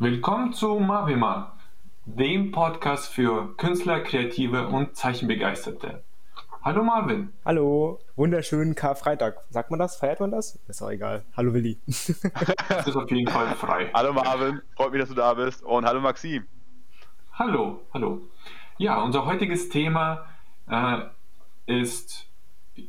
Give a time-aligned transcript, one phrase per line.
[0.00, 1.56] Willkommen zu Mavima,
[2.04, 6.04] dem Podcast für Künstler, Kreative und Zeichenbegeisterte.
[6.62, 7.32] Hallo Marvin.
[7.44, 9.42] Hallo, wunderschönen Karfreitag.
[9.50, 9.96] Sagt man das?
[9.96, 10.60] Feiert man das?
[10.68, 11.24] Ist auch egal.
[11.36, 11.80] Hallo Willi.
[11.88, 12.08] Es
[12.86, 13.90] ist auf jeden Fall frei.
[13.92, 15.64] Hallo Marvin, freut mich, dass du da bist.
[15.64, 16.46] Und hallo Maxim.
[17.32, 18.20] Hallo, hallo.
[18.76, 20.26] Ja, unser heutiges Thema
[20.70, 20.98] äh,
[21.66, 22.28] ist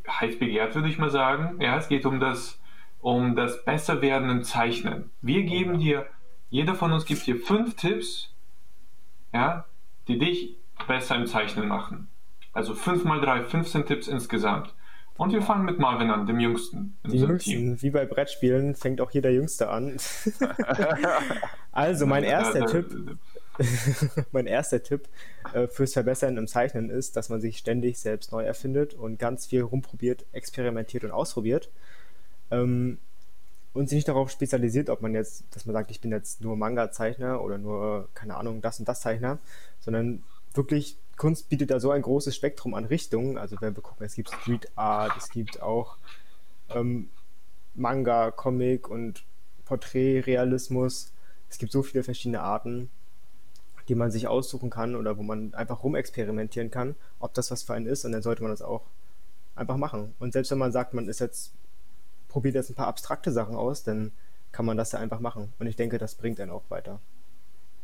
[0.08, 1.60] heiß begehrt, würde ich mal sagen.
[1.60, 2.62] Ja, es geht um das,
[3.02, 5.10] um das Besserwerden im Zeichnen.
[5.24, 6.06] Wir geben dir
[6.50, 8.34] jeder von uns gibt dir fünf Tipps,
[9.34, 9.66] ja,
[10.08, 10.58] die dich
[10.88, 12.08] besser im Zeichnen machen.
[12.54, 14.74] Also 5 mal 3, 15 Tipps insgesamt.
[15.18, 16.98] Und wir fangen mit Marvin an, dem Jüngsten.
[17.06, 17.82] Die Jüngsten, Team.
[17.82, 19.98] wie bei Brettspielen, fängt auch hier der Jüngste an.
[21.74, 23.18] also, mein erster Tipp,
[24.32, 25.10] mein erster Tipp
[25.54, 29.46] äh, fürs Verbessern im Zeichnen ist, dass man sich ständig selbst neu erfindet und ganz
[29.46, 31.70] viel rumprobiert, experimentiert und ausprobiert.
[32.50, 32.98] Ähm,
[33.74, 36.58] und sich nicht darauf spezialisiert, ob man jetzt, dass man sagt, ich bin jetzt nur
[36.58, 39.40] Manga-Zeichner oder nur, keine Ahnung, das und das Zeichner,
[39.80, 43.38] sondern wirklich Kunst bietet da so ein großes Spektrum an Richtungen.
[43.38, 45.98] Also wenn wir gucken, es gibt Street Art, es gibt auch
[46.70, 47.10] ähm,
[47.76, 49.24] Manga, Comic und
[49.66, 51.12] Porträtrealismus.
[51.50, 52.90] Es gibt so viele verschiedene Arten,
[53.88, 57.74] die man sich aussuchen kann oder wo man einfach rumexperimentieren kann, ob das was für
[57.74, 58.84] einen ist und dann sollte man das auch
[59.56, 60.14] einfach machen.
[60.20, 61.52] Und selbst wenn man sagt, man ist jetzt
[62.30, 64.14] probiert jetzt ein paar abstrakte Sachen aus, dann
[64.52, 65.54] kann man das ja einfach machen.
[65.60, 67.02] Und ich denke, das bringt einen auch weiter.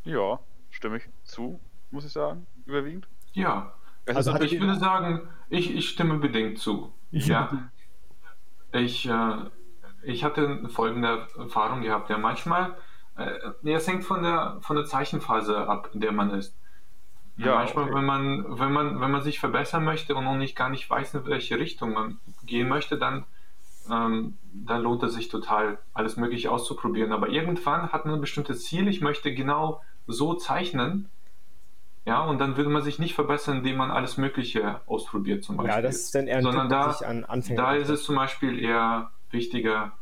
[0.04, 1.60] Ja, stimme ich zu,
[1.92, 3.08] muss ich sagen, überwiegend.
[3.34, 3.74] Ja,
[4.08, 6.94] also, also ich würde sagen, ich, ich stimme bedingt zu.
[7.12, 7.70] Ja.
[8.74, 9.36] Ich, äh,
[10.04, 12.10] ich hatte folgende Erfahrung gehabt.
[12.10, 12.76] Ja, manchmal,
[13.16, 16.58] äh, es hängt von der, von der Zeichenphase ab, in der man ist.
[17.38, 17.96] Ja, manchmal, okay.
[17.96, 21.14] wenn man, wenn man, wenn man sich verbessern möchte und noch nicht gar nicht weiß,
[21.14, 23.26] in welche Richtung man gehen möchte, dann
[23.90, 27.12] ähm, dann lohnt es sich total, alles Mögliche auszuprobieren.
[27.12, 31.10] Aber irgendwann hat man ein bestimmtes Ziel, ich möchte genau so zeichnen.
[32.06, 35.76] Ja, und dann will man sich nicht verbessern, indem man alles Mögliche ausprobiert, zum Beispiel.
[35.76, 38.04] Ja, das ist dann eher ein Sondern Tipp, da, sich an Anfänger da ist es
[38.04, 39.94] zum Beispiel eher wichtiger,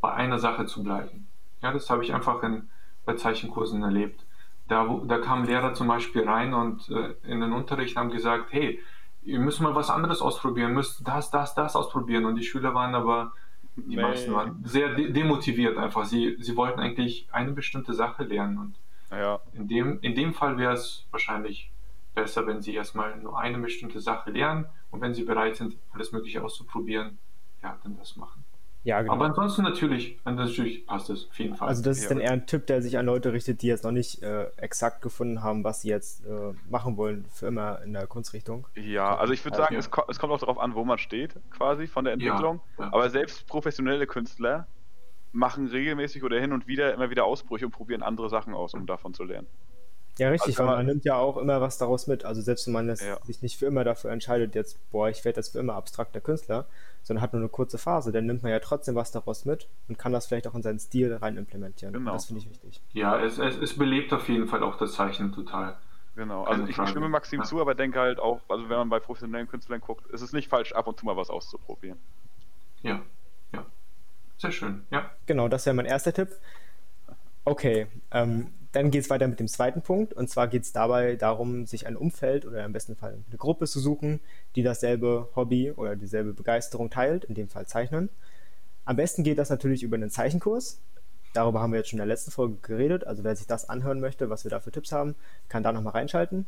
[0.00, 1.26] bei einer Sache zu bleiben.
[1.60, 2.68] Ja, das habe ich einfach in,
[3.04, 4.24] bei Zeichenkursen erlebt.
[4.68, 8.80] Da, da kamen Lehrer zum Beispiel rein und äh, in den Unterricht haben gesagt, hey,
[9.28, 12.24] ihr müsst mal was anderes ausprobieren, müsst das, das, das ausprobieren.
[12.24, 13.32] Und die Schüler waren aber,
[13.76, 14.02] die nee.
[14.02, 16.04] meisten waren sehr de demotiviert einfach.
[16.04, 18.58] Sie, sie wollten eigentlich eine bestimmte Sache lernen.
[18.58, 18.74] Und
[19.10, 19.38] ja.
[19.52, 21.70] in, dem, in dem Fall wäre es wahrscheinlich
[22.14, 26.10] besser, wenn sie erstmal nur eine bestimmte Sache lernen und wenn sie bereit sind, alles
[26.10, 27.18] Mögliche auszuprobieren,
[27.62, 28.44] ja, dann das machen.
[28.84, 29.14] Ja, genau.
[29.14, 31.68] Aber ansonsten natürlich, natürlich passt es auf jeden Fall.
[31.68, 32.10] Also das ist ja.
[32.10, 35.02] dann eher ein Tipp, der sich an Leute richtet, die jetzt noch nicht äh, exakt
[35.02, 38.66] gefunden haben, was sie jetzt äh, machen wollen für immer in der Kunstrichtung.
[38.76, 39.80] Ja, also ich würde sagen, ja.
[39.80, 42.60] es, ko es, kommt auch darauf an, wo man steht, quasi von der Entwicklung.
[42.78, 44.66] Ja, Aber selbst professionelle Künstler
[45.32, 48.86] machen regelmäßig oder hin und wieder immer wieder Ausbrüche und probieren andere Sachen aus, um
[48.86, 49.48] davon zu lernen.
[50.18, 52.24] Ja, richtig, also, weil man, nimmt ja auch immer was daraus mit.
[52.24, 53.18] Also selbst wenn man das, ja.
[53.24, 56.66] sich nicht für immer dafür entscheidet, jetzt, boah, ich werde jetzt für immer abstrakter Künstler,
[57.02, 59.98] sondern hat nur eine kurze Phase, dann nimmt man ja trotzdem was daraus mit und
[59.98, 61.92] kann das vielleicht auch in seinen Stil rein implementieren.
[61.92, 62.12] Genau.
[62.12, 62.80] Das finde ich wichtig.
[62.92, 65.76] Ja, es, es, es belebt auf jeden Fall auch das Zeichnen total.
[66.18, 67.44] Genau, also ich stimme Maxim ja.
[67.44, 70.48] zu, aber denke halt auch, also wenn man bei professionellen Künstlern guckt, ist es nicht
[70.48, 71.96] falsch, ab und zu mal was auszuprobieren.
[72.82, 73.02] Ja,
[73.52, 73.64] ja.
[74.36, 75.12] Sehr schön, ja.
[75.26, 76.30] Genau, das wäre mein erster Tipp.
[77.44, 80.12] Okay, ähm, dann geht es weiter mit dem zweiten Punkt.
[80.14, 83.66] Und zwar geht es dabei darum, sich ein Umfeld oder im besten Fall eine Gruppe
[83.66, 84.20] zu suchen,
[84.56, 88.10] die dasselbe Hobby oder dieselbe Begeisterung teilt, in dem Fall Zeichnen.
[88.84, 90.80] Am besten geht das natürlich über einen Zeichenkurs.
[91.34, 93.06] Darüber haben wir jetzt schon in der letzten Folge geredet.
[93.06, 95.14] Also wer sich das anhören möchte, was wir da für Tipps haben,
[95.48, 96.46] kann da nochmal reinschalten.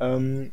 [0.00, 0.52] Ähm,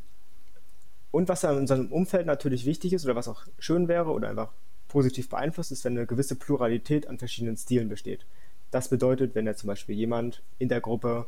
[1.11, 4.51] und was in unserem Umfeld natürlich wichtig ist oder was auch schön wäre oder einfach
[4.87, 8.25] positiv beeinflusst, ist, wenn eine gewisse Pluralität an verschiedenen Stilen besteht.
[8.71, 11.27] Das bedeutet, wenn jetzt zum Beispiel jemand in der Gruppe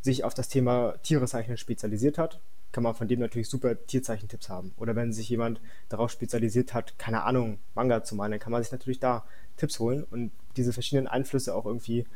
[0.00, 2.40] sich auf das Thema Tiere zeichnen spezialisiert hat,
[2.72, 4.72] kann man von dem natürlich super Tierzeichentipps haben.
[4.78, 8.62] Oder wenn sich jemand darauf spezialisiert hat, keine Ahnung, Manga zu malen, dann kann man
[8.62, 9.24] sich natürlich da
[9.56, 12.06] Tipps holen und diese verschiedenen Einflüsse auch irgendwie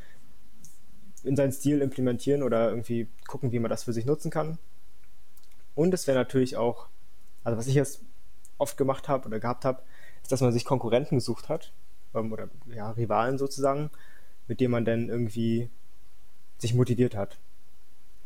[1.22, 4.58] in seinen Stil implementieren oder irgendwie gucken, wie man das für sich nutzen kann.
[5.74, 6.88] Und es wäre natürlich auch,
[7.44, 8.02] also was ich jetzt
[8.58, 9.82] oft gemacht habe oder gehabt habe,
[10.22, 11.72] ist, dass man sich Konkurrenten gesucht hat
[12.14, 13.90] ähm, oder ja, Rivalen sozusagen
[14.48, 15.70] mit dem man dann irgendwie
[16.58, 17.38] sich motiviert hat.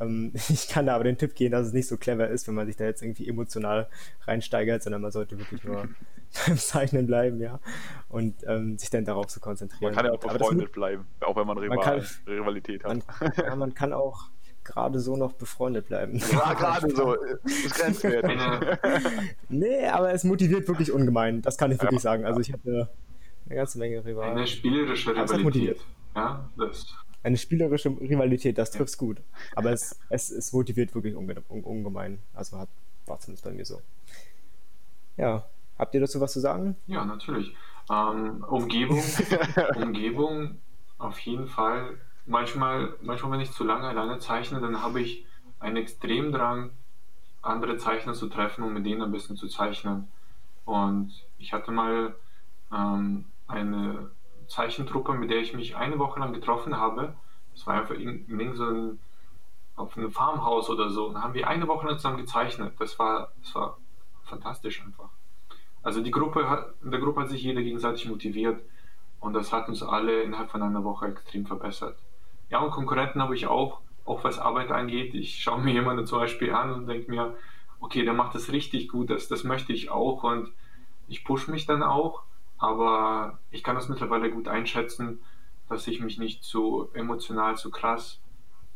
[0.01, 2.55] Ähm, ich kann da aber den Tipp geben, dass es nicht so clever ist, wenn
[2.55, 3.89] man sich da jetzt irgendwie emotional
[4.23, 5.89] reinsteigert, sondern man sollte wirklich nur
[6.47, 7.61] beim Zeichnen bleiben, ja,
[8.09, 9.95] und ähm, sich dann darauf zu konzentrieren.
[9.95, 13.05] Man kann ja auch befreundet bleiben, auch wenn man, Rival man kann, Rivalität hat.
[13.21, 14.31] Man, ja, man kann auch
[14.63, 16.21] gerade so noch befreundet bleiben.
[16.33, 17.15] Ja, gerade so.
[17.45, 18.39] ist grenzwertig.
[19.49, 21.43] nee, aber es motiviert wirklich ungemein.
[21.43, 22.25] Das kann ich wirklich ja, sagen.
[22.25, 22.89] Also ich hatte
[23.47, 24.37] eine ganze Menge Rivalen.
[24.37, 25.81] Eine spielerische Rivalität.
[26.15, 29.19] Ja, das, eine spielerische Rivalität, das trifft's gut.
[29.55, 32.19] Aber es, es, es motiviert wirklich unge ungemein.
[32.35, 32.69] Also hat,
[33.07, 33.83] war zumindest bei mir so.
[35.17, 35.45] Ja,
[35.79, 36.77] habt ihr dazu was zu sagen?
[36.87, 37.55] Ja, natürlich.
[37.91, 39.03] Ähm, Umgebung,
[39.77, 40.59] Umgebung
[40.99, 41.99] auf jeden Fall.
[42.25, 45.27] Manchmal, manchmal, wenn ich zu lange alleine zeichne, dann habe ich
[45.59, 46.71] einen extremen Drang,
[47.43, 50.09] andere Zeichner zu treffen und mit denen ein bisschen zu zeichnen.
[50.65, 52.15] Und ich hatte mal
[52.73, 54.11] ähm, eine
[54.51, 57.15] Zeichentruppe, mit der ich mich eine Woche lang getroffen habe.
[57.55, 58.97] Das war einfach in, in so
[59.77, 61.13] auf einem Farmhaus oder so.
[61.13, 62.75] Da haben wir eine Woche lang zusammen gezeichnet.
[62.79, 63.79] Das war, das war
[64.25, 65.09] fantastisch einfach.
[65.83, 68.61] Also die Gruppe hat, in der Gruppe hat sich jeder gegenseitig motiviert
[69.21, 71.97] und das hat uns alle innerhalb von einer Woche extrem verbessert.
[72.51, 75.15] Ja, und Konkurrenten habe ich auch, auch was Arbeit angeht.
[75.15, 77.35] Ich schaue mir jemanden zum Beispiel an und denke mir,
[77.79, 80.51] okay, der macht das richtig gut, das, das möchte ich auch und
[81.09, 82.25] ich pushe mich dann auch,
[82.61, 85.21] aber ich kann das mittlerweile gut einschätzen,
[85.69, 88.21] dass ich mich nicht zu emotional, zu krass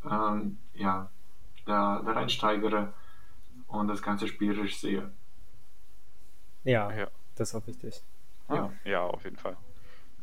[0.09, 1.09] ähm, ja,
[1.65, 2.93] da, da reinsteigere
[3.67, 5.11] und das Ganze spielerisch sehe.
[6.63, 7.07] Ja, ja.
[7.35, 8.01] das ist auch wichtig.
[8.49, 9.55] Ja, ja auf jeden Fall.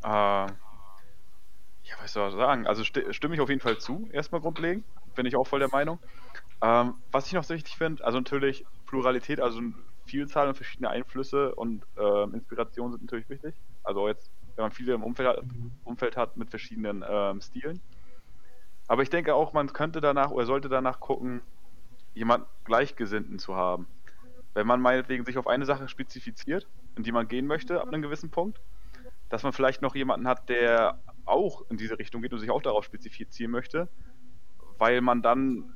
[0.02, 2.66] Äh, ja, was soll ich sagen?
[2.66, 4.84] Also st stimme ich auf jeden Fall zu, erstmal grundlegend.
[5.14, 6.00] Bin ich auch voll der Meinung.
[6.62, 9.60] Ähm, was ich noch so wichtig finde, also natürlich Pluralität, also
[10.04, 13.54] Vielzahl und verschiedene Einflüsse und äh, Inspirationen sind natürlich wichtig.
[13.82, 15.44] Also jetzt, wenn man viele im Umfeld hat,
[15.84, 17.80] Umfeld hat mit verschiedenen ähm, Stilen.
[18.88, 21.40] Aber ich denke auch, man könnte danach oder sollte danach gucken,
[22.14, 23.86] jemand Gleichgesinnten zu haben.
[24.54, 28.02] Wenn man meinetwegen sich auf eine Sache spezifiziert, in die man gehen möchte, ab einem
[28.02, 28.60] gewissen Punkt,
[29.30, 32.60] dass man vielleicht noch jemanden hat, der auch in diese Richtung geht und sich auch
[32.60, 33.88] darauf spezifizieren möchte,
[34.78, 35.74] weil man dann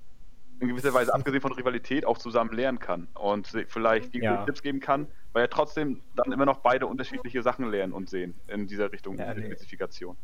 [0.60, 4.44] in gewisser Weise, abgesehen von Rivalität, auch zusammen lernen kann und vielleicht ja.
[4.44, 8.34] Tipps geben kann, weil ja trotzdem dann immer noch beide unterschiedliche Sachen lernen und sehen
[8.46, 9.44] in dieser Richtung, ja, nee.
[9.46, 10.16] Spezifikation.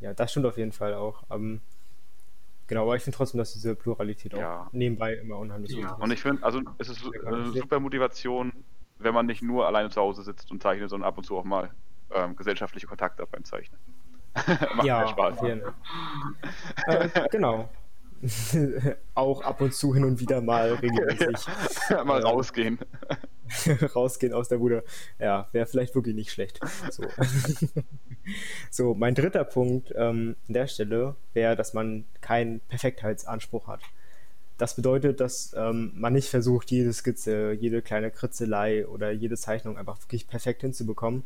[0.00, 1.22] Ja, das stimmt auf jeden Fall auch.
[1.30, 1.60] Um, ähm,
[2.66, 4.62] genau, aber ich finde trotzdem, dass diese Pluralität ja.
[4.62, 5.86] auch nebenbei immer unheimlich ja.
[5.86, 6.00] ist.
[6.00, 8.52] Und ich finde, also es ist eine super Motivation,
[8.98, 11.44] wenn man nicht nur alleine zu Hause sitzt und zeichnet, sondern ab und zu auch
[11.44, 11.70] mal
[12.14, 13.78] ähm, gesellschaftliche Kontakte hat beim Zeichnen.
[14.74, 15.42] Macht ja, Spaß.
[16.86, 17.68] äh, genau.
[19.14, 21.46] auch ab und zu hin und wieder mal regelmäßig.
[21.90, 22.78] Ja, mal ähm, rausgehen.
[23.94, 24.84] rausgehen aus der Bude.
[25.18, 26.60] Ja, wäre vielleicht wirklich nicht schlecht.
[26.90, 27.04] So,
[28.70, 33.80] so mein dritter Punkt ähm, an der Stelle wäre, dass man keinen Perfektheitsanspruch hat.
[34.58, 39.78] Das bedeutet, dass ähm, man nicht versucht, jede Skizze, jede kleine Kritzelei oder jede Zeichnung
[39.78, 41.22] einfach wirklich perfekt hinzubekommen,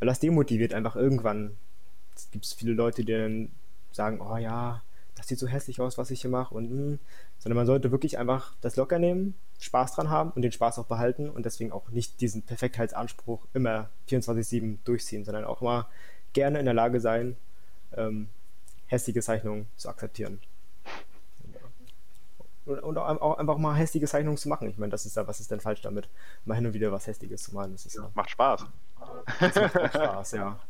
[0.00, 1.56] weil das demotiviert einfach irgendwann.
[2.16, 3.52] Es gibt viele Leute, die dann
[3.92, 4.82] sagen, oh ja,
[5.28, 6.76] sieht so hässlich aus, was ich hier mache und mh.
[6.76, 6.98] Hm.
[7.38, 10.86] sondern man sollte wirklich einfach das locker nehmen, Spaß dran haben und den Spaß auch
[10.86, 15.86] behalten und deswegen auch nicht diesen Perfektheitsanspruch immer 24/7 durchziehen, sondern auch mal
[16.32, 17.36] gerne in der Lage sein,
[17.96, 18.28] ähm,
[18.86, 20.40] hässliche Zeichnungen zu akzeptieren.
[22.64, 24.68] Und, und auch einfach mal hässliche Zeichnungen zu machen.
[24.68, 26.08] Ich meine, das ist ja, was ist denn falsch damit?
[26.44, 27.72] Mal hin und wieder was Hässliches zu malen.
[27.72, 28.66] Das ist ja, macht Spaß.
[29.40, 30.60] Das macht Spaß, ja.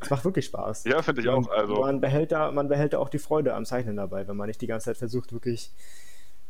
[0.00, 0.84] Es macht wirklich Spaß.
[0.84, 1.48] Ja, finde ich auch.
[1.50, 1.74] Also.
[1.74, 4.60] Man, behält da, man behält da auch die Freude am Zeichnen dabei, wenn man nicht
[4.60, 5.70] die ganze Zeit versucht, wirklich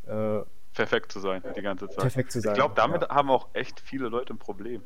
[0.06, 0.40] äh,
[0.74, 1.98] perfekt zu sein, die ganze Zeit.
[1.98, 2.52] Perfekt zu sein.
[2.52, 3.08] Ich glaube, damit ja.
[3.10, 4.82] haben auch echt viele Leute ein Problem.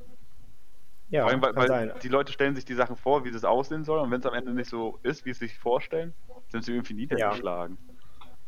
[1.10, 1.92] Ja, allem, weil, weil sein.
[2.02, 4.34] die Leute stellen sich die Sachen vor, wie es aussehen soll, und wenn es am
[4.34, 6.14] Ende nicht so ist, wie sie sich vorstellen,
[6.48, 7.78] sind sie irgendwie niedergeschlagen.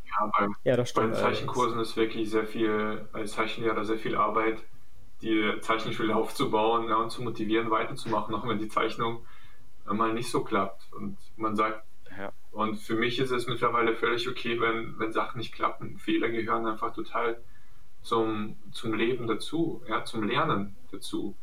[0.06, 4.16] Ja, beim, ja, das stimmt, bei Zeichenkursen ist wirklich sehr viel, als Zeichenlehrer sehr viel
[4.16, 4.62] Arbeit,
[5.20, 9.24] die Zeichenschule aufzubauen ja, und zu motivieren, weiterzumachen, auch wenn die Zeichnung
[9.94, 10.92] mal nicht so klappt.
[10.92, 11.84] Und man sagt,
[12.16, 12.32] ja.
[12.52, 15.98] und für mich ist es mittlerweile völlig okay, wenn, wenn Sachen nicht klappen.
[15.98, 17.38] Fehler gehören einfach total
[18.02, 21.36] zum, zum Leben dazu, ja, zum Lernen dazu.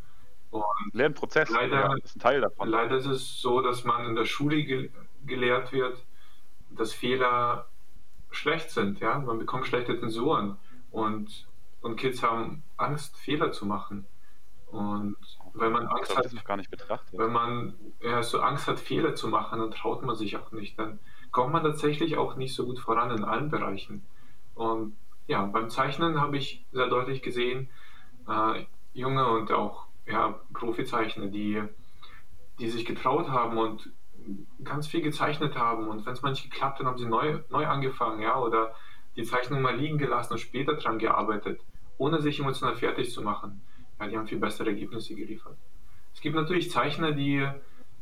[0.51, 2.69] Und Lernprozess leider, ja, ist ein Teil davon.
[2.69, 4.91] Leider ist es so, dass man in der Schule ge
[5.25, 6.03] gelehrt wird,
[6.69, 7.69] dass Fehler
[8.29, 8.99] schlecht sind.
[8.99, 9.19] Ja?
[9.19, 10.57] Man bekommt schlechte Tensoren
[10.91, 11.47] und,
[11.81, 14.05] und Kids haben Angst, Fehler zu machen.
[14.67, 15.15] Und
[15.53, 17.17] wenn man Angst hat, gar nicht betrachtet.
[17.17, 20.77] wenn man ja, so Angst hat, Fehler zu machen, dann traut man sich auch nicht.
[20.79, 20.99] Dann
[21.31, 24.03] kommt man tatsächlich auch nicht so gut voran in allen Bereichen.
[24.55, 24.95] Und
[25.27, 27.69] ja, beim Zeichnen habe ich sehr deutlich gesehen,
[28.27, 31.61] äh, junge und auch ja, Profizeichner, die,
[32.59, 33.91] die sich getraut haben und
[34.63, 35.87] ganz viel gezeichnet haben.
[35.87, 38.73] Und wenn es mal nicht geklappt hat, haben sie neu, neu angefangen, ja, oder
[39.15, 41.61] die Zeichnung mal liegen gelassen und später dran gearbeitet,
[41.97, 43.61] ohne sich emotional fertig zu machen
[44.03, 45.57] ja, die haben viel bessere Ergebnisse geliefert.
[46.13, 47.47] Es gibt natürlich Zeichner, die,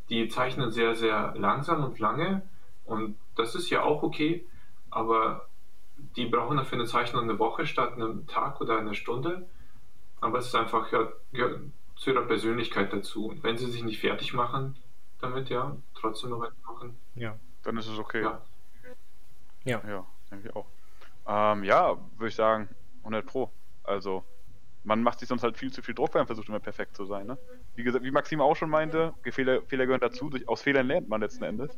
[0.10, 2.42] die zeichnen sehr, sehr langsam und lange
[2.86, 4.46] und das ist ja auch okay,
[4.90, 5.48] aber
[6.16, 9.48] die brauchen dafür eine Zeichnung eine Woche statt einem Tag oder einer Stunde.
[10.20, 11.08] Aber es ist einfach ja,
[11.96, 13.28] zu ihrer Persönlichkeit dazu.
[13.28, 14.76] Und wenn sie sich nicht fertig machen
[15.20, 16.98] damit, ja, trotzdem noch weitermachen.
[17.16, 18.24] Ja, dann ist es okay.
[18.24, 18.42] Ja.
[19.64, 19.82] Ja.
[19.88, 20.66] Ja, denke ich auch.
[21.28, 22.68] Ähm, ja, würde ich sagen,
[23.00, 23.52] 100 Pro.
[23.84, 24.24] Also,
[24.84, 27.06] man macht sich sonst halt viel zu viel Druck, wenn man versucht immer perfekt zu
[27.06, 27.28] sein.
[27.28, 27.38] Ne?
[27.76, 30.30] Wie, gesagt, wie Maxim auch schon meinte, Fehler, Fehler gehören dazu.
[30.30, 31.78] Durch, aus Fehlern lernt man letzten Endes.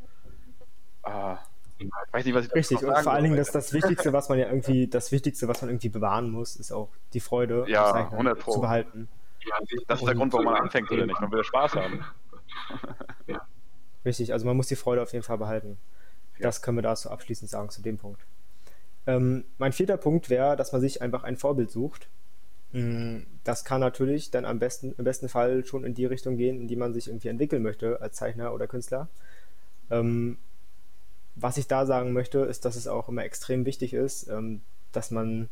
[1.78, 4.40] Ich weiß nicht, was ich Richtig, und vor allen Dingen das, das Wichtigste, was man
[4.40, 8.40] ja irgendwie, das Wichtigste, was man irgendwie bewahren muss, ist auch die Freude ja, 100
[8.40, 8.54] Pro.
[8.54, 9.10] zu behalten.
[9.46, 9.56] Ja,
[9.88, 11.20] das ist der Grund, warum man anfängt oder nicht.
[11.20, 12.06] Man will Spaß haben.
[13.28, 13.42] ja.
[14.06, 15.78] Richtig, also man muss die Freude auf jeden Fall behalten.
[16.38, 16.44] Ja.
[16.44, 18.26] Das können wir dazu abschließend sagen zu dem Punkt.
[19.06, 22.10] Ähm, mein vierter Punkt wäre, dass man sich einfach ein Vorbild sucht.
[22.74, 26.60] Mm, das kann natürlich dann am besten, im besten Fall schon in die Richtung gehen,
[26.60, 29.08] in die man sich irgendwie entwickeln möchte als Zeichner oder Künstler.
[29.90, 30.38] Ähm,
[31.36, 34.62] was ich da sagen möchte, ist, dass es auch immer extrem wichtig ist, ähm,
[34.92, 35.50] dass man,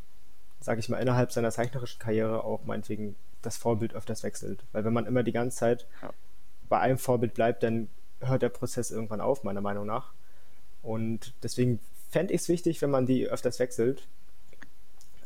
[0.59, 4.63] sage ich mal, innerhalb seiner zeichnerischen Karriere auch meinetwegen das Vorbild öfters wechselt.
[4.71, 6.11] Weil wenn man immer die ganze Zeit ja.
[6.69, 7.87] bei einem Vorbild bleibt, dann
[8.19, 10.13] hört der Prozess irgendwann auf, meiner Meinung nach.
[10.81, 14.07] Und deswegen fände ich es wichtig, wenn man die öfters wechselt.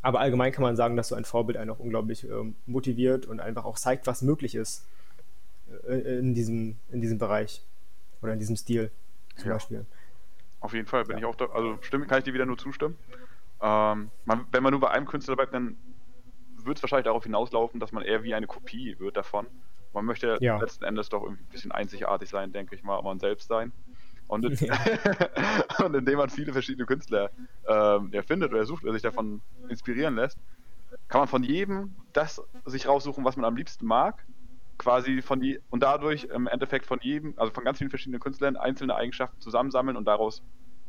[0.06, 3.40] Aber allgemein kann man sagen, dass so ein Vorbild einen auch unglaublich äh, motiviert und
[3.40, 4.86] einfach auch zeigt, was möglich ist
[5.88, 7.64] äh, in, diesem, in diesem Bereich
[8.22, 8.92] oder in diesem Stil
[9.36, 9.54] zum ja.
[9.54, 9.88] Beispiel.
[10.60, 11.22] Auf jeden Fall bin ja.
[11.22, 12.96] ich auch da, also stimme, kann ich dir wieder nur zustimmen.
[13.64, 15.76] Ähm, man, wenn man nur bei einem Künstler bleibt, dann
[16.64, 19.48] wird es wahrscheinlich darauf hinauslaufen, dass man eher wie eine Kopie wird davon.
[19.92, 20.60] Man möchte ja.
[20.60, 23.72] letzten Endes doch irgendwie ein bisschen einzigartig sein, denke ich mal, man selbst sein.
[24.28, 24.74] Und, ja.
[25.86, 27.30] und indem man viele verschiedene Künstler
[27.68, 30.40] ähm, findet oder sucht oder sich davon inspirieren lässt,
[31.08, 34.26] kann man von jedem das sich raussuchen, was man am liebsten mag.
[34.78, 38.58] Quasi von die und dadurch im Endeffekt von jedem, also von ganz vielen verschiedenen Künstlern,
[38.58, 40.44] einzelne Eigenschaften zusammensammeln und daraus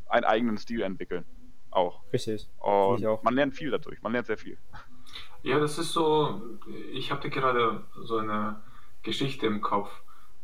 [0.09, 1.25] einen eigenen Stil entwickeln.
[1.71, 2.01] Auch.
[2.13, 2.49] Richtig.
[2.59, 3.23] Und auch.
[3.23, 4.59] man lernt viel dadurch, man lernt sehr viel.
[5.43, 6.43] Ja, das ist so,
[6.93, 8.61] ich habe gerade so eine
[9.03, 9.91] Geschichte im Kopf.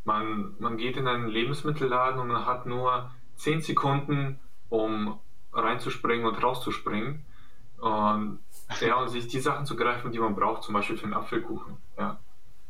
[0.05, 5.19] Man, man geht in einen Lebensmittelladen und man hat nur 10 Sekunden, um
[5.53, 7.25] reinzuspringen und rauszuspringen.
[7.79, 8.39] Und,
[8.81, 11.77] ja, und sich die Sachen zu greifen, die man braucht, zum Beispiel für einen Apfelkuchen.
[11.99, 12.19] Ja.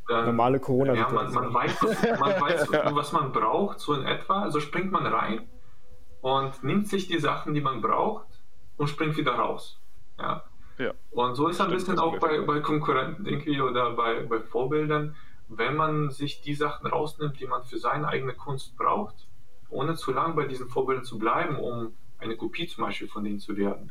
[0.09, 1.83] Dann, Normale corona Ja, man, man, weiß,
[2.19, 4.43] man weiß was man braucht, so in etwa.
[4.43, 5.49] Also springt man rein
[6.23, 8.27] und nimmt sich die Sachen, die man braucht
[8.79, 9.79] und springt wieder raus.
[10.19, 10.43] Ja.
[10.79, 10.93] ja.
[11.11, 15.15] Und so ist ein bisschen auch bei, bei Konkurrenten irgendwie oder bei, bei Vorbildern
[15.59, 19.29] wenn man sich die Sachen rausnimmt, die man für seine eigene Kunst braucht,
[19.69, 23.41] ohne zu lange bei diesen Vorbildern zu bleiben, um eine Kopie zum Beispiel von denen
[23.41, 23.91] zu werden.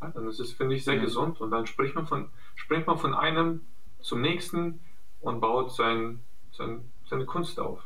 [0.00, 1.02] Ja, dann ist es, finde ich, sehr mhm.
[1.02, 3.62] gesund und dann spricht man von, springt man von einem
[4.00, 4.80] zum nächsten
[5.20, 6.20] und baut sein,
[6.52, 7.82] sein seine Kunst auf.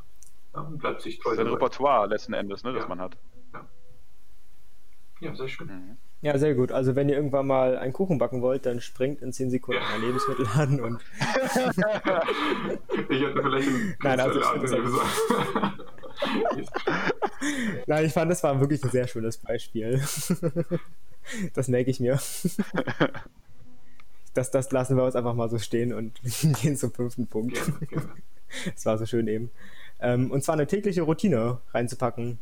[0.55, 1.35] Ja, und bleibt sich treu.
[1.35, 2.89] Sein Repertoire letzten Endes, ne, das ja.
[2.89, 3.17] man hat.
[3.53, 3.69] Ja.
[5.21, 5.67] ja, sehr schön.
[5.67, 5.97] Mhm.
[6.25, 6.73] Ja, sehr gut.
[6.73, 10.01] Also wenn ihr irgendwann mal einen Kuchen backen wollt, dann springt in 10 Sekunden ein
[10.01, 11.03] Lebensmittelladen und.
[13.11, 14.47] ich hätte vielleicht einen Nein, also ich
[17.87, 20.03] Nein, ich fand, das war wirklich ein sehr schönes Beispiel.
[21.53, 22.19] das merke ich mir.
[24.33, 26.23] Das, das lassen wir uns einfach mal so stehen und
[26.63, 27.61] gehen zum fünften Punkt.
[28.75, 29.51] Das war so schön eben.
[30.01, 32.39] Ähm, und zwar eine tägliche Routine reinzupacken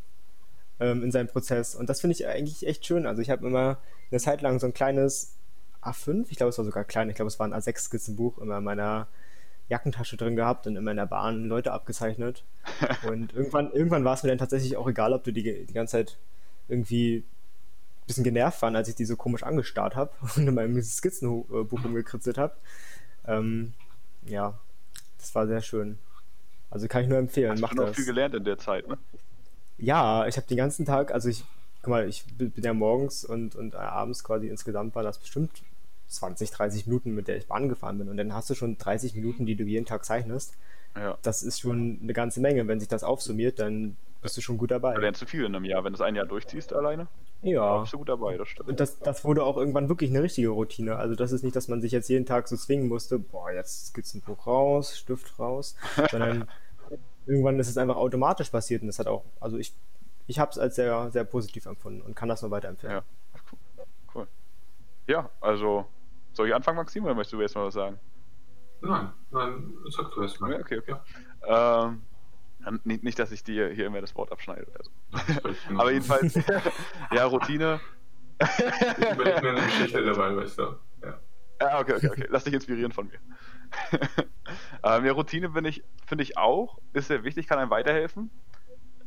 [0.81, 1.75] ähm, in seinem Prozess.
[1.75, 3.07] Und das finde ich eigentlich echt schön.
[3.07, 3.79] Also ich habe immer
[4.11, 5.35] eine Zeit lang so ein kleines
[5.83, 8.65] A5, ich glaube es war sogar klein, ich glaube es war ein A6-Skizzenbuch immer in
[8.65, 9.09] meiner
[9.69, 12.45] Jackentasche drin gehabt und immer in der Bahn Leute abgezeichnet.
[13.09, 15.93] und irgendwann, irgendwann war es mir dann tatsächlich auch egal, ob du die, die ganze
[15.93, 16.19] Zeit
[16.69, 20.81] irgendwie ein bisschen genervt waren, als ich die so komisch angestarrt habe und in meinem
[20.83, 22.55] Skizzenbuch rumgekritzelt habe.
[23.27, 23.73] Ähm,
[24.27, 24.59] ja,
[25.19, 25.99] das war sehr schön.
[26.71, 27.61] Also kann ich nur empfehlen.
[27.63, 28.99] Hast du noch viel gelernt in der Zeit, ne?
[29.83, 31.45] Ja, ich habe den ganzen Tag, also ich,
[31.83, 35.51] guck mal, ich bin ja morgens und, und abends quasi insgesamt war das bestimmt
[36.07, 38.09] 20, 30 Minuten, mit der ich Bahn gefahren bin.
[38.09, 40.55] Und dann hast du schon 30 Minuten, die du jeden Tag zeichnest.
[40.95, 41.19] Ja.
[41.23, 42.69] Das ist schon eine ganze Menge.
[42.69, 44.95] Wenn sich das aufsummiert, dann bist du schon gut dabei.
[44.95, 45.83] Du lernst du viel in einem Jahr.
[45.83, 47.09] Wenn du es ein Jahr durchziehst alleine,
[47.43, 47.81] ja.
[47.81, 48.69] bist du gut dabei, das stimmt.
[48.69, 50.95] Und das, das wurde auch irgendwann wirklich eine richtige Routine.
[50.95, 53.89] Also das ist nicht, dass man sich jetzt jeden Tag so zwingen musste, boah, jetzt
[53.89, 55.75] Skizzenbuch raus, Stift raus,
[56.13, 56.47] sondern
[57.27, 59.75] irgendwann ist es einfach automatisch passiert und das hat auch, also ich,
[60.27, 62.97] ich habe es als sehr, sehr positiv empfunden und kann das nur weiterempfehlen.
[62.97, 63.05] Ja,
[64.15, 64.27] cool.
[65.07, 65.87] Ja, also
[66.33, 67.99] soll ich anfangen, Maxim, oder möchtest du erst mal was sagen?
[68.81, 70.61] Nein, nein, sag du erst mal.
[70.61, 70.97] Okay, okay.
[71.47, 71.97] Ja.
[72.67, 75.51] Ähm, nicht, nicht, dass ich dir hier immer das Wort abschneide oder so.
[75.79, 76.35] Aber jedenfalls,
[77.13, 77.81] ja, Routine.
[78.41, 80.63] ich überlege mir eine Geschichte dabei, weißt du.
[81.03, 81.21] Ja.
[81.61, 82.27] Ja, okay, okay, okay.
[82.29, 83.19] Lass dich inspirieren von mir.
[84.85, 88.31] ähm, ja, Routine finde ich, find ich auch, ist sehr wichtig, kann einem weiterhelfen.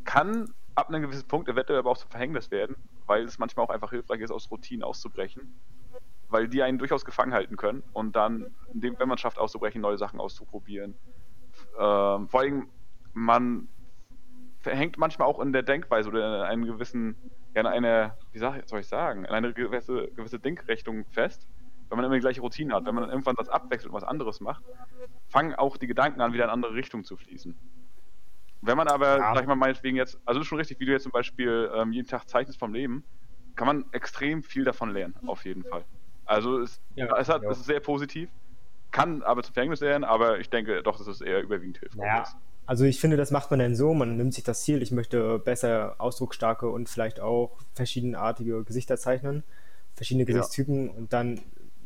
[0.04, 3.70] Kann ab einem gewissen Punkt eventuell aber auch zum Verhängnis werden, weil es manchmal auch
[3.70, 5.60] einfach hilfreich ist, aus Routinen auszubrechen.
[6.30, 9.98] Weil die einen durchaus gefangen halten können und dann, wenn man es schafft, auszubrechen, neue
[9.98, 10.96] Sachen auszuprobieren.
[11.80, 12.70] Ähm, vor allem,
[13.14, 13.68] man
[14.60, 17.16] verhängt manchmal auch in der Denkweise oder in einem gewissen
[17.56, 21.48] ja in eine, wie soll ich sagen, in eine gewisse, gewisse Denkrichtung fest.
[21.96, 24.04] Wenn man immer die gleiche Routine hat, wenn man dann irgendwann das abwechselt und was
[24.04, 24.64] anderes macht,
[25.28, 27.56] fangen auch die Gedanken an, wieder in andere Richtungen zu fließen.
[28.62, 29.34] Wenn man aber, ja.
[29.34, 31.72] sag ich mal, meinetwegen jetzt, also das ist schon richtig, wie du jetzt zum Beispiel
[31.74, 33.04] ähm, jeden Tag zeichnest vom Leben,
[33.56, 35.86] kann man extrem viel davon lernen, auf jeden Fall.
[36.26, 37.50] Also es, ja, es, hat, ja.
[37.50, 38.30] es ist sehr positiv,
[38.92, 41.96] kann aber zum Verhängnis werden, aber ich denke doch, dass es eher überwiegend hilft.
[41.96, 42.26] Ja,
[42.66, 45.38] also ich finde, das macht man dann so, man nimmt sich das Ziel, ich möchte
[45.38, 49.44] besser ausdrucksstarke und vielleicht auch verschiedenartige Gesichter zeichnen,
[49.94, 51.42] verschiedene Gesichtstypen und dann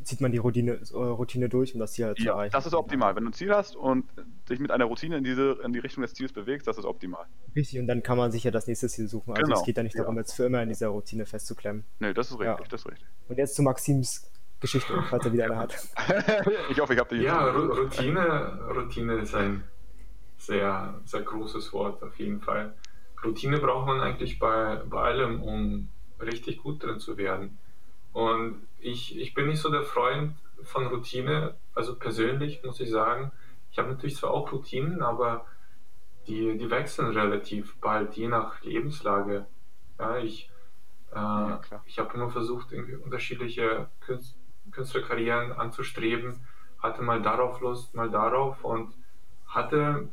[0.10, 2.52] zieht man die Routine, äh, Routine durch, um das Ziel halt zu erreichen.
[2.52, 3.16] Das ist optimal.
[3.16, 4.06] Wenn du ein Ziel hast und
[4.50, 7.26] dich mit einer Routine in, diese, in die Richtung des Ziels bewegst, das ist optimal.
[7.56, 9.32] Richtig, und dann kann man sich ja das nächste Ziel suchen.
[9.32, 9.60] Also genau.
[9.60, 11.86] es geht ja nicht darum, jetzt für immer in dieser Routine festzuklemmen.
[12.00, 12.66] Nee, das ist richtig, ja.
[12.70, 13.08] das ist richtig.
[13.30, 15.74] Und jetzt zu Maxims Geschichte, falls er wieder eine hat.
[16.70, 17.22] ich hoffe, ich habe die.
[17.22, 19.64] Ja, Routine, Routine ist ein
[20.38, 22.74] sehr, sehr großes Wort auf jeden Fall.
[23.24, 25.90] Routine braucht man eigentlich bei, bei allem, um
[26.20, 27.58] richtig gut drin zu werden.
[28.14, 33.32] Und ich, ich bin nicht so der Freund von Routine, also persönlich muss ich sagen.
[33.72, 35.46] Ich habe natürlich zwar auch Routinen, aber
[36.28, 39.46] die, die wechseln relativ bald, je nach Lebenslage.
[40.00, 40.50] Ja, ich
[41.12, 42.72] äh, ja, ich habe immer versucht,
[43.04, 44.36] unterschiedliche Künst,
[44.72, 46.46] Künstlerkarrieren anzustreben,
[46.78, 48.94] hatte mal darauf Lust, mal darauf und
[49.48, 50.10] hatte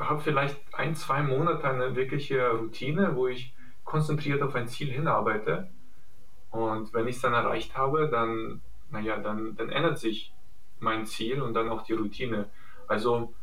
[0.00, 5.68] habe vielleicht ein, zwei Monate eine wirkliche Routine, wo ich konzentriert auf ein Ziel hinarbeite
[6.54, 10.32] und wenn ich es dann erreicht habe, dann, naja, dann, dann ändert sich
[10.78, 12.48] mein Ziel und dann auch die Routine.
[12.86, 13.34] Also,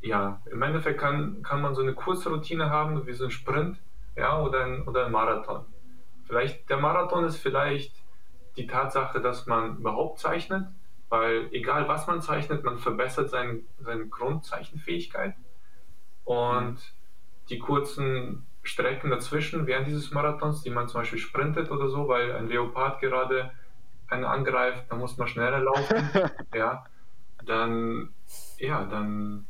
[0.00, 3.80] ja, im Endeffekt kann, kann man so eine kurze Routine haben, wie so ein Sprint,
[4.16, 5.66] ja, oder ein, oder ein Marathon.
[6.24, 7.94] Vielleicht, der Marathon ist vielleicht
[8.56, 10.66] die Tatsache, dass man überhaupt zeichnet,
[11.10, 15.36] weil egal was man zeichnet, man verbessert sein, seine Grundzeichenfähigkeit.
[16.24, 16.78] Und
[17.50, 22.32] die kurzen Strecken dazwischen während dieses Marathons, die man zum Beispiel sprintet oder so, weil
[22.32, 23.50] ein Leopard gerade
[24.08, 26.10] einen angreift, dann muss man schneller laufen,
[26.54, 26.84] ja,
[27.44, 28.10] dann,
[28.58, 29.46] ja, dann,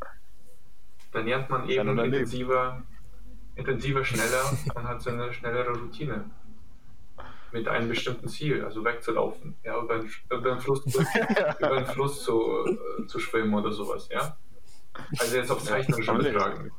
[1.13, 2.83] dann lernt man eben intensiver,
[3.55, 6.31] intensiver, schneller und hat so eine schnellere Routine
[7.53, 11.03] mit einem bestimmten Ziel, also wegzulaufen, ja, über den, über den Fluss, zu,
[11.59, 14.37] über den Fluss zu, äh, zu schwimmen oder sowas, ja.
[15.19, 16.71] Also jetzt auf Zeichnung schon betragen.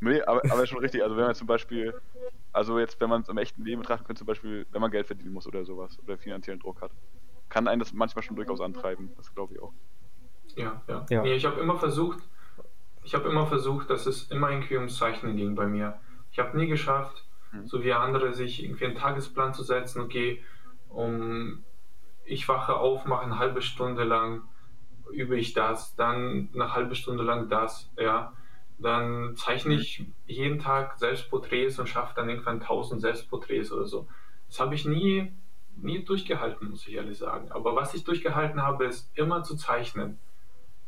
[0.00, 1.02] Nee, aber, aber schon richtig.
[1.02, 1.94] Also wenn man zum Beispiel,
[2.52, 5.06] also jetzt, wenn man es im echten Leben betrachten könnte, zum Beispiel, wenn man Geld
[5.06, 6.92] verdienen muss oder sowas oder finanziellen Druck hat,
[7.48, 9.10] kann einen das manchmal schon durchaus antreiben.
[9.16, 9.72] Das glaube ich auch.
[10.54, 11.06] Ja, ja.
[11.10, 11.22] ja.
[11.22, 12.20] Nee, ich habe immer versucht,
[13.02, 15.98] ich habe immer versucht, dass es immer irgendwie ums Zeichnen ging bei mir.
[16.30, 17.66] Ich habe nie geschafft, mhm.
[17.66, 20.42] so wie andere, sich irgendwie einen Tagesplan zu setzen, okay,
[20.88, 21.64] um
[22.24, 24.42] ich wache auf, mache eine halbe Stunde lang,
[25.10, 28.34] übe ich das, dann eine halbe Stunde lang das, ja
[28.78, 34.06] dann zeichne ich jeden Tag Selbstporträts und schaffe dann irgendwann 1000 Selbstporträts oder so.
[34.48, 35.32] Das habe ich nie,
[35.76, 37.50] nie durchgehalten, muss ich ehrlich sagen.
[37.50, 40.18] Aber was ich durchgehalten habe, ist immer zu zeichnen.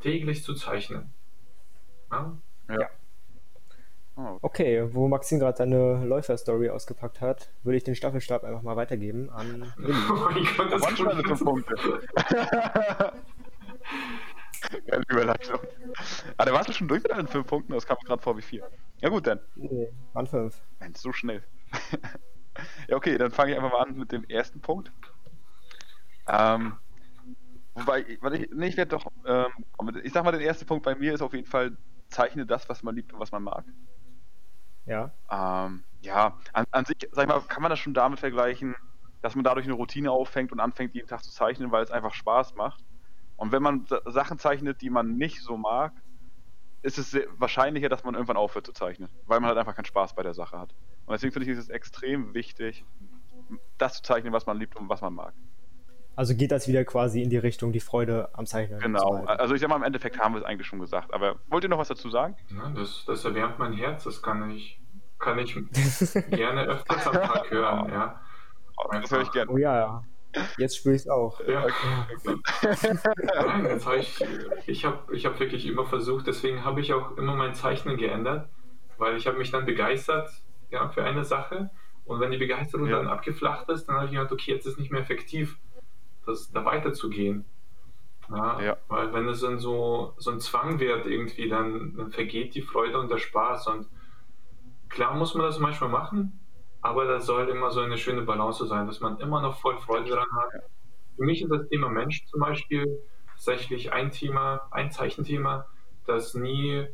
[0.00, 1.12] Täglich zu zeichnen.
[2.10, 2.36] Ja.
[2.68, 2.88] ja.
[4.16, 4.38] Oh.
[4.42, 9.30] Okay, wo Maxim gerade seine Läufer-Story ausgepackt hat, würde ich den Staffelstab einfach mal weitergeben
[9.30, 9.94] an Willi.
[10.10, 11.74] Oh mein Gott, das waren schon Punkte.
[14.86, 15.60] Geile Überleitung.
[16.36, 17.72] Ah, der warst du schon durch mit deinen fünf Punkten?
[17.72, 18.68] Das kam mir gerade vor wie vier.
[19.00, 19.40] Ja gut, dann.
[19.54, 20.60] Nee, waren fünf.
[20.78, 21.42] Mensch, so schnell.
[22.88, 24.92] ja, okay, dann fange ich einfach mal an mit dem ersten Punkt.
[26.28, 26.76] Ähm,
[27.74, 29.50] wobei, weil ich, nee, ich werde doch, ähm,
[30.02, 31.76] ich sag mal, der erste Punkt bei mir ist auf jeden Fall,
[32.08, 33.64] zeichne das, was man liebt und was man mag.
[34.86, 35.12] Ja.
[35.30, 38.74] Ähm, ja, an, an sich, sag ich mal, kann man das schon damit vergleichen,
[39.22, 42.14] dass man dadurch eine Routine auffängt und anfängt, jeden Tag zu zeichnen, weil es einfach
[42.14, 42.84] Spaß macht.
[43.40, 45.92] Und wenn man Sachen zeichnet, die man nicht so mag,
[46.82, 50.14] ist es wahrscheinlicher, dass man irgendwann aufhört zu zeichnen, weil man halt einfach keinen Spaß
[50.14, 50.74] bei der Sache hat.
[51.06, 52.84] Und deswegen finde ich es extrem wichtig,
[53.78, 55.32] das zu zeichnen, was man liebt und was man mag.
[56.16, 58.78] Also geht das wieder quasi in die Richtung, die Freude am Zeichnen.
[58.78, 59.24] Genau.
[59.24, 61.14] Also ich sag mal, im Endeffekt haben wir es eigentlich schon gesagt.
[61.14, 62.36] Aber wollt ihr noch was dazu sagen?
[62.50, 64.04] Ja, das, das erwärmt mein Herz.
[64.04, 64.78] Das kann ich,
[65.18, 65.54] kann ich
[66.30, 67.88] gerne öfters am Tag hören.
[67.90, 68.20] Ja.
[68.92, 69.50] Das höre ich gerne.
[69.50, 70.04] Oh ja, ja.
[70.58, 71.40] Jetzt spüre ich es auch.
[71.40, 71.66] Ja,
[73.66, 74.24] jetzt habe ich,
[74.66, 78.48] ich habe ich hab wirklich immer versucht, deswegen habe ich auch immer mein Zeichnen geändert,
[78.98, 80.30] weil ich habe mich dann begeistert
[80.70, 81.70] ja, für eine Sache
[82.04, 82.96] und wenn die Begeisterung ja.
[82.96, 85.58] dann abgeflacht ist, dann habe ich gedacht, okay, jetzt ist es nicht mehr effektiv,
[86.26, 87.44] das, da weiterzugehen.
[88.28, 88.76] Ja, ja.
[88.88, 92.98] Weil wenn es dann so, so ein Zwang wird irgendwie, dann, dann vergeht die Freude
[92.98, 93.88] und der Spaß und
[94.88, 96.39] klar muss man das manchmal machen,
[96.82, 100.10] aber das soll immer so eine schöne Balance sein, dass man immer noch voll Freude
[100.10, 100.62] daran hat.
[101.16, 105.66] Für mich ist das Thema Mensch zum Beispiel tatsächlich ein Thema, ein Zeichenthema,
[106.06, 106.88] das nie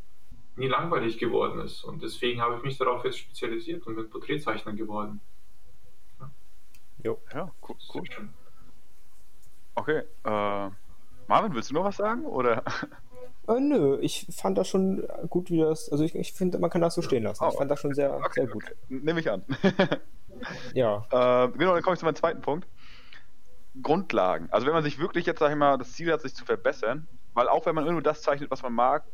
[0.57, 1.85] nie langweilig geworden ist.
[1.85, 5.20] Und deswegen habe ich mich darauf jetzt spezialisiert und bin Porträtzeichner geworden.
[6.18, 6.31] Ja,
[7.05, 7.22] jo.
[7.33, 7.77] ja cool.
[7.94, 8.29] cool.
[9.75, 10.70] Okay, äh,
[11.29, 12.25] Marvin, willst du noch was sagen?
[12.25, 12.64] Oder?
[13.48, 15.90] Äh, nö, ich fand das schon gut, wie das.
[15.90, 17.44] Also ich, ich finde, man kann das so stehen lassen.
[17.44, 18.64] Oh, ich fand das schon sehr, okay, sehr gut.
[18.64, 18.74] Okay.
[18.88, 19.44] Nehme ich an.
[20.74, 21.06] ja.
[21.11, 22.66] Äh, genau, dann komme ich zu meinem zweiten Punkt.
[23.82, 24.48] Grundlagen.
[24.50, 27.06] Also wenn man sich wirklich jetzt, sag ich mal, das Ziel hat, sich zu verbessern,
[27.35, 29.04] weil auch wenn man nur das zeichnet, was man mag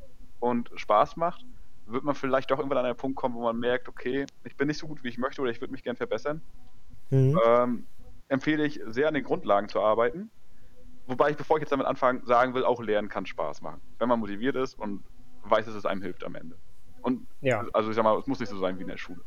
[0.41, 1.45] und Spaß macht,
[1.87, 4.69] wird man vielleicht doch irgendwann an einen Punkt kommen, wo man merkt, okay, ich bin
[4.69, 6.41] nicht so gut, wie ich möchte oder ich würde mich gern verbessern.
[7.11, 7.39] Mhm.
[7.45, 7.87] Ähm,
[8.29, 10.31] empfehle ich sehr an den Grundlagen zu arbeiten
[11.07, 13.81] Wobei ich, bevor ich jetzt damit anfange, sagen will, auch Lernen kann Spaß machen.
[13.99, 15.03] Wenn man motiviert ist und
[15.45, 16.57] weiß, dass es einem hilft am Ende.
[17.03, 17.65] Und ja.
[17.73, 19.21] also ich sag mal, es muss nicht so sein wie in der Schule.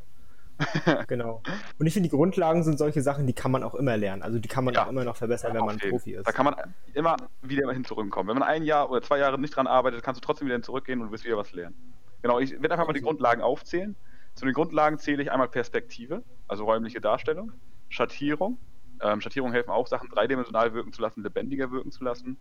[1.07, 1.41] genau.
[1.77, 4.21] Und ich finde, die Grundlagen sind solche Sachen, die kann man auch immer lernen.
[4.21, 4.85] Also die kann man ja.
[4.85, 6.25] auch immer noch verbessern, wenn man Profi ist.
[6.25, 6.55] Da kann man
[6.93, 8.29] immer wieder hin zurückkommen.
[8.29, 11.01] Wenn man ein Jahr oder zwei Jahre nicht dran arbeitet, kannst du trotzdem wieder zurückgehen
[11.01, 11.75] und wirst wieder was lernen.
[12.21, 13.95] Genau, ich werde einfach mal die Grundlagen aufzählen.
[14.33, 17.51] Zu den Grundlagen zähle ich einmal Perspektive, also räumliche Darstellung,
[17.89, 18.57] Schattierung,
[19.01, 22.37] ähm, Schattierungen helfen auch, Sachen dreidimensional wirken zu lassen, lebendiger wirken zu lassen.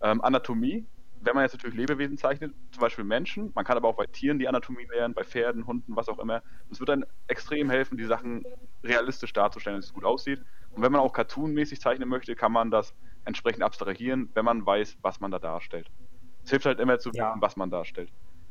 [0.00, 0.86] Ähm, Anatomie,
[1.20, 4.38] wenn man jetzt natürlich Lebewesen zeichnet, zum Beispiel Menschen, man kann aber auch bei Tieren
[4.38, 6.42] die Anatomie lernen, bei Pferden, Hunden, was auch immer.
[6.70, 8.44] Es wird dann extrem helfen, die Sachen
[8.84, 10.40] realistisch darzustellen, dass es gut aussieht.
[10.70, 14.98] Und wenn man auch cartoonmäßig zeichnen möchte, kann man das entsprechend abstrahieren, wenn man weiß,
[15.02, 15.90] was man da darstellt.
[16.44, 17.36] Es hilft halt immer zu wissen, ja.
[17.40, 18.10] was man darstellt.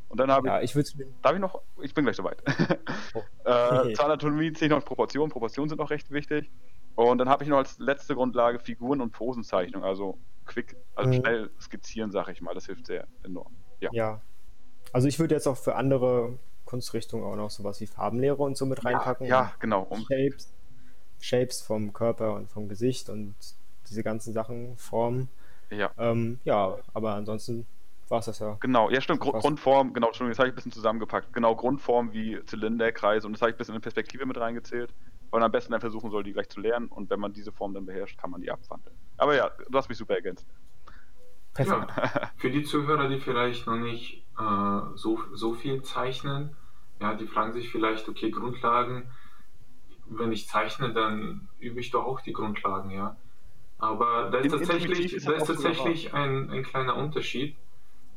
[0.09, 0.75] Und dann habe ja, ich.
[0.75, 1.61] ich darf ich noch?
[1.81, 2.41] Ich bin gleich soweit.
[3.13, 3.23] Oh.
[3.45, 5.31] äh, zur Anatomie zähle ich noch Proportionen.
[5.31, 6.51] Proportionen sind auch recht wichtig.
[6.97, 11.13] Und dann habe ich noch als letzte Grundlage Figuren- und Posenzeichnung, also quick, also mhm.
[11.13, 12.55] schnell skizzieren, sage ich mal.
[12.55, 13.53] Das hilft sehr enorm.
[13.79, 13.89] Ja.
[13.93, 14.21] ja.
[14.93, 18.65] Also ich würde jetzt auch für andere Kunstrichtungen auch noch sowas wie Farbenlehre und so
[18.65, 19.27] mit reinpacken.
[19.27, 19.83] Ja, ja genau.
[19.83, 20.51] Um Shapes,
[21.19, 23.35] Shapes vom Körper und vom Gesicht und
[23.87, 25.29] diese ganzen Sachen, Formen.
[25.69, 25.91] Ja.
[25.99, 27.67] Ähm, ja, aber ansonsten
[28.09, 28.57] war es das ja.
[28.59, 31.31] Genau, ja stimmt, Gru Grundform, genau, Entschuldigung, das habe ich ein bisschen zusammengepackt.
[31.31, 34.91] Genau, Grundform wie Zylinder, Kreise und das habe ich ein bisschen in Perspektive mit reingezählt
[35.29, 37.51] weil man am besten dann versuchen soll, die gleich zu lernen und wenn man diese
[37.51, 38.95] Form dann beherrscht, kann man die abwandeln.
[39.17, 40.47] Aber ja, du hast mich super ergänzt.
[41.57, 41.87] Ja,
[42.37, 46.55] für die Zuhörer, die vielleicht noch nicht äh, so, so viel zeichnen,
[47.01, 49.09] ja, die fragen sich vielleicht, okay, Grundlagen,
[50.05, 53.17] wenn ich zeichne, dann übe ich doch auch die Grundlagen, ja.
[53.79, 57.55] Aber da ist tatsächlich, ist da ist tatsächlich ein, ein kleiner Unterschied,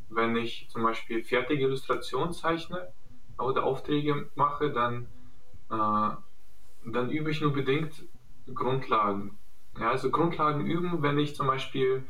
[0.09, 2.93] wenn ich zum Beispiel fertige Illustrationen zeichne
[3.39, 5.07] oder Aufträge mache, dann
[5.71, 6.17] äh,
[6.85, 8.07] dann übe ich nur bedingt
[8.53, 9.39] Grundlagen.
[9.79, 12.05] Ja, also Grundlagen üben, wenn ich zum Beispiel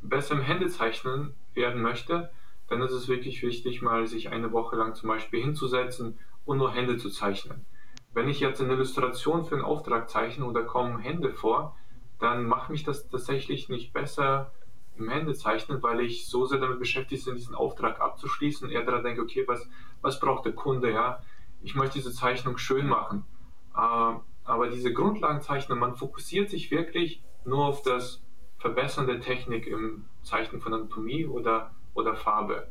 [0.00, 2.30] besser im Händezeichnen werden möchte,
[2.68, 6.72] dann ist es wirklich wichtig, mal sich eine Woche lang zum Beispiel hinzusetzen und nur
[6.72, 7.64] Hände zu zeichnen.
[8.12, 11.76] Wenn ich jetzt eine Illustration für einen Auftrag zeichne und da kommen Hände vor,
[12.18, 14.52] dann macht mich das tatsächlich nicht besser
[14.96, 19.04] im Händezeichnen, weil ich so sehr damit beschäftigt bin, diesen Auftrag abzuschließen und eher daran
[19.04, 19.68] denke, okay, was,
[20.00, 21.22] was braucht der Kunde, ja?
[21.62, 23.24] Ich möchte diese Zeichnung schön machen.
[23.78, 24.14] Äh,
[24.44, 28.22] aber diese Grundlagenzeichnung, man fokussiert sich wirklich nur auf das
[28.58, 32.70] Verbessern der Technik im Zeichnen von Anatomie oder, oder Farbe.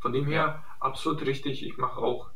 [0.00, 1.64] Von dem her absolut richtig.
[1.64, 2.30] Ich mache auch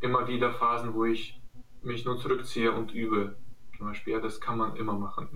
[0.00, 1.40] immer wieder Phasen, wo ich
[1.82, 3.36] mich nur zurückziehe und übe.
[3.76, 5.28] Zum Beispiel, ja, das kann man immer machen.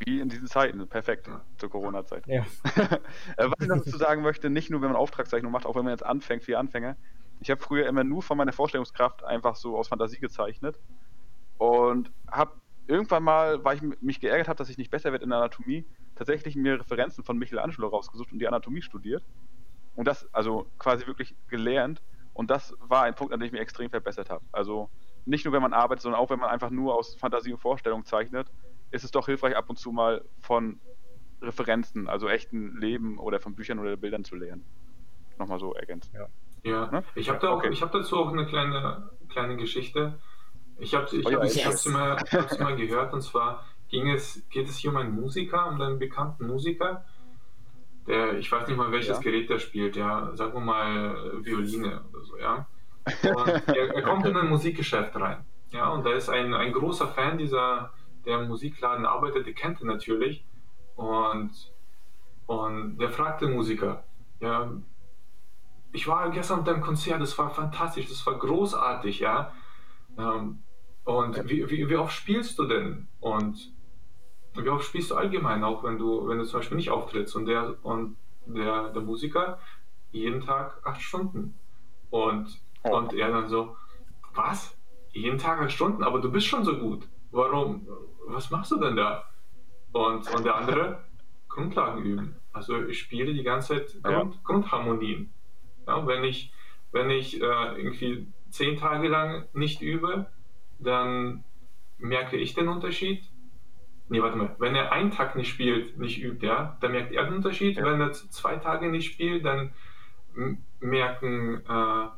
[0.00, 1.40] Wie in diesen Zeiten, perfekt ja.
[1.56, 2.26] zur Corona-Zeit.
[2.26, 2.44] Ja.
[3.36, 5.84] Äh, was ich noch dazu sagen möchte, nicht nur wenn man Auftragszeichnung macht, auch wenn
[5.84, 6.96] man jetzt anfängt, für Anfänger,
[7.40, 10.80] ich habe früher immer nur von meiner Vorstellungskraft einfach so aus Fantasie gezeichnet
[11.58, 15.30] und habe irgendwann mal, weil ich mich geärgert habe, dass ich nicht besser werde in
[15.30, 19.24] der Anatomie, tatsächlich mir Referenzen von Michelangelo rausgesucht und die Anatomie studiert
[19.94, 23.60] und das also quasi wirklich gelernt und das war ein Punkt, an dem ich mich
[23.60, 24.44] extrem verbessert habe.
[24.52, 24.90] Also
[25.24, 28.04] nicht nur, wenn man arbeitet, sondern auch, wenn man einfach nur aus Fantasie und Vorstellung
[28.04, 28.50] zeichnet,
[28.90, 30.80] ist es doch hilfreich, ab und zu mal von
[31.42, 34.64] Referenzen, also echten Leben oder von Büchern oder Bildern zu lernen.
[35.38, 36.12] Nochmal so ergänzt.
[36.14, 36.28] Ja.
[36.66, 37.02] Ja, hm?
[37.14, 37.72] ich habe da okay.
[37.74, 40.18] hab dazu auch eine kleine, kleine Geschichte.
[40.78, 41.86] Ich habe ich oh, hab, ich yes.
[41.86, 42.18] mal,
[42.58, 46.48] mal gehört und zwar ging es, geht es hier um einen Musiker, um einen bekannten
[46.48, 47.04] Musiker,
[48.08, 49.22] der, ich weiß nicht mal welches ja.
[49.22, 52.66] Gerät der spielt, ja, sagen wir mal Violine oder so, ja.
[53.04, 57.06] Und er, er kommt in ein Musikgeschäft rein, ja, und da ist ein, ein großer
[57.06, 57.92] Fan dieser,
[58.24, 60.44] der im Musikladen arbeitet, der kennt ihn natürlich
[60.96, 61.52] und,
[62.46, 64.02] und der fragt den Musiker,
[64.40, 64.68] ja,
[65.96, 69.50] ich war gestern deinem Konzert, das war fantastisch, das war großartig, ja.
[70.18, 70.62] Ähm,
[71.04, 73.08] und wie, wie, wie oft spielst du denn?
[73.18, 73.72] Und
[74.54, 77.34] wie oft spielst du allgemein, auch wenn du, wenn du zum Beispiel nicht auftrittst?
[77.34, 79.58] Und der, und der, der Musiker
[80.10, 81.58] jeden Tag acht Stunden.
[82.10, 83.76] Und, und er dann so,
[84.34, 84.76] was?
[85.12, 86.04] Jeden Tag acht Stunden?
[86.04, 87.08] Aber du bist schon so gut.
[87.30, 87.88] Warum?
[88.26, 89.24] Was machst du denn da?
[89.92, 91.04] Und, und der andere,
[91.48, 92.36] Grundlagen üben.
[92.52, 94.40] Also ich spiele die ganze Zeit Grund, ja.
[94.44, 95.32] Grundharmonien.
[95.86, 96.52] Ja, wenn ich,
[96.92, 100.26] wenn ich äh, irgendwie zehn Tage lang nicht übe,
[100.78, 101.44] dann
[101.98, 103.22] merke ich den Unterschied.
[104.08, 107.24] Nee, warte mal, wenn er einen Tag nicht spielt, nicht übt, ja, dann merkt er
[107.24, 107.76] den Unterschied.
[107.76, 107.84] Ja.
[107.84, 109.72] Wenn er zwei Tage nicht spielt, dann
[110.80, 112.08] merken, äh,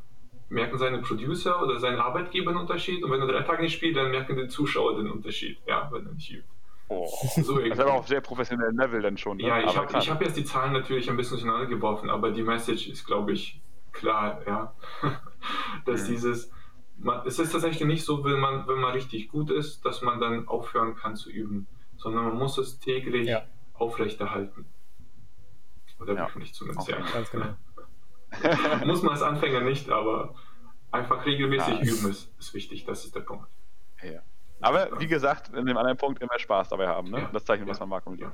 [0.49, 3.03] merken seine Producer oder seine Arbeitgeber den Unterschied.
[3.03, 6.07] Und wenn er drei Tage nicht spielt, dann merken die Zuschauer den Unterschied, ja, wenn
[6.07, 6.58] er nicht übt.
[6.89, 7.07] Oh.
[7.43, 9.37] So das ist aber auf sehr professionellen Level dann schon.
[9.37, 9.45] Ne?
[9.47, 12.89] Ja, ich habe hab jetzt die Zahlen natürlich ein bisschen durcheinander geworfen, aber die Message
[12.89, 13.61] ist, glaube ich,
[13.93, 14.75] klar, ja.
[15.85, 16.13] dass mhm.
[16.13, 16.51] dieses,
[16.97, 20.19] man, es ist tatsächlich nicht so, wenn man, wenn man richtig gut ist, dass man
[20.19, 23.43] dann aufhören kann zu üben, sondern man muss es täglich ja.
[23.75, 24.67] aufrechterhalten.
[26.01, 26.29] Oder ja.
[26.37, 26.99] nicht zumindest, ja.
[27.13, 27.55] Ganz genau.
[28.87, 30.35] muss man als Anfänger nicht, aber
[30.91, 31.81] einfach regelmäßig ja.
[31.81, 33.49] üben ist, ist wichtig, das ist der Punkt.
[34.03, 34.21] Ja.
[34.61, 37.11] Aber wie gesagt, in dem anderen Punkt immer Spaß dabei haben.
[37.11, 37.21] Ne?
[37.21, 37.31] Ja.
[37.33, 38.33] Das zeichnet, was man mag und liebt.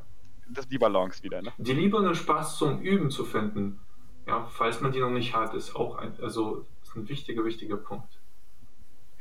[0.49, 1.43] Das ist die Balance wieder.
[1.43, 1.53] Ne?
[1.59, 3.81] Die Liebe und den Spaß zum Üben zu finden,
[4.27, 7.77] ja, falls man die noch nicht hat, ist auch ein, also, ist ein wichtiger, wichtiger
[7.77, 8.19] Punkt.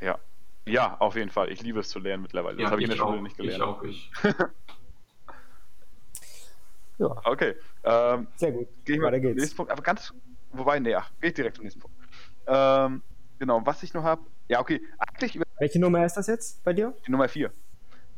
[0.00, 0.18] Ja.
[0.66, 1.50] Ja, auf jeden Fall.
[1.50, 2.56] Ich liebe es zu lernen mittlerweile.
[2.56, 3.56] Ja, das habe ich in der Schule nicht gelernt.
[3.56, 4.10] Ich auch, ich.
[6.98, 7.16] ja.
[7.24, 7.54] Okay.
[7.82, 8.68] Ähm, Sehr gut.
[8.86, 9.40] Gehen wir Weiter geht's.
[9.40, 9.72] Nächsten Punkt.
[9.72, 10.14] Aber ganz,
[10.52, 11.96] wobei, nee, ach, gehe ich direkt zum nächsten Punkt.
[12.46, 13.02] Ähm,
[13.38, 14.22] genau, was ich noch habe.
[14.48, 14.80] Ja, okay.
[14.98, 16.94] Eigentlich Welche Nummer ist das jetzt bei dir?
[17.06, 17.52] Die Nummer 4.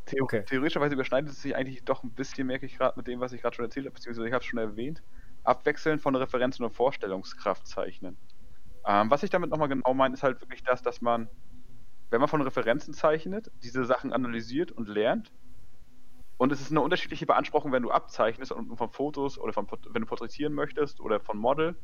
[0.06, 0.44] Theo okay.
[0.44, 3.42] Theoretischerweise überschneidet es sich eigentlich doch ein bisschen, merke ich gerade, mit dem, was ich
[3.42, 5.02] gerade schon erzählt habe, beziehungsweise ich habe es schon erwähnt.
[5.44, 8.16] Abwechseln von Referenzen und Vorstellungskraft zeichnen.
[8.86, 11.28] Ähm, was ich damit nochmal genau meine, ist halt wirklich das, dass man,
[12.10, 15.32] wenn man von Referenzen zeichnet, diese Sachen analysiert und lernt.
[16.38, 20.02] Und es ist eine unterschiedliche Beanspruchung, wenn du abzeichnest und von Fotos oder von, wenn
[20.02, 21.76] du porträtieren möchtest oder von Model.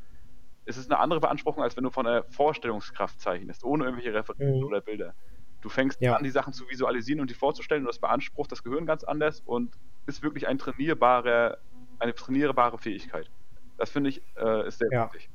[0.65, 4.61] Es ist eine andere Beanspruchung, als wenn du von der Vorstellungskraft zeichnest, ohne irgendwelche Referenzen
[4.61, 4.67] mhm.
[4.67, 5.15] oder Bilder.
[5.61, 6.17] Du fängst ja.
[6.17, 9.41] an, die Sachen zu visualisieren und die vorzustellen und das beansprucht das Gehirn ganz anders
[9.41, 9.75] und
[10.07, 11.59] ist wirklich ein trainierbare,
[11.99, 13.31] eine trainierbare Fähigkeit.
[13.79, 15.13] Das finde ich äh, ist sehr ja.
[15.13, 15.31] wichtig.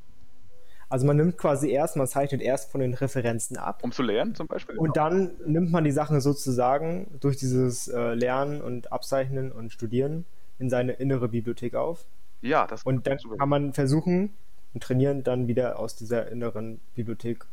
[0.90, 3.84] Also man nimmt quasi erst, man zeichnet erst von den Referenzen ab.
[3.84, 4.78] Um zu lernen zum Beispiel.
[4.78, 10.26] Und dann nimmt man die Sachen sozusagen durch dieses äh, Lernen und Abzeichnen und Studieren
[10.60, 12.06] in seine innere Bibliothek auf.
[12.42, 14.38] Ja, das Und dann kann man versuchen
[14.74, 17.46] und trainieren, dann wieder aus dieser inneren Bibliothek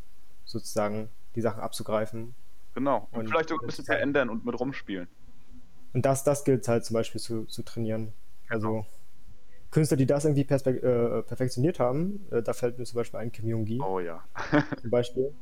[0.45, 2.35] sozusagen die Sachen abzugreifen.
[2.75, 3.09] Genau.
[3.13, 5.09] Und, und vielleicht sogar ein bisschen verändern und mit rumspielen.
[5.93, 8.13] Und das, das gilt halt zum Beispiel zu, zu trainieren.
[8.49, 8.87] Also genau.
[9.71, 13.49] Künstler, die das irgendwie äh, perfektioniert haben, äh, da fällt mir zum Beispiel ein Kim
[13.49, 13.81] Jong-gi.
[13.81, 14.23] Oh ja.
[14.81, 15.33] zum Beispiel.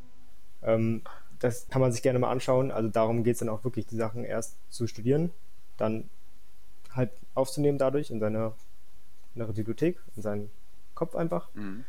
[0.62, 1.02] Ähm,
[1.38, 2.70] das kann man sich gerne mal anschauen.
[2.70, 5.30] Also darum geht es dann auch wirklich, die Sachen erst zu studieren,
[5.76, 6.08] dann
[6.94, 8.52] halt aufzunehmen dadurch in seine
[9.34, 10.50] innere Bibliothek, in seinen
[11.02, 11.48] Kopf einfach.
[11.54, 11.84] Mhm.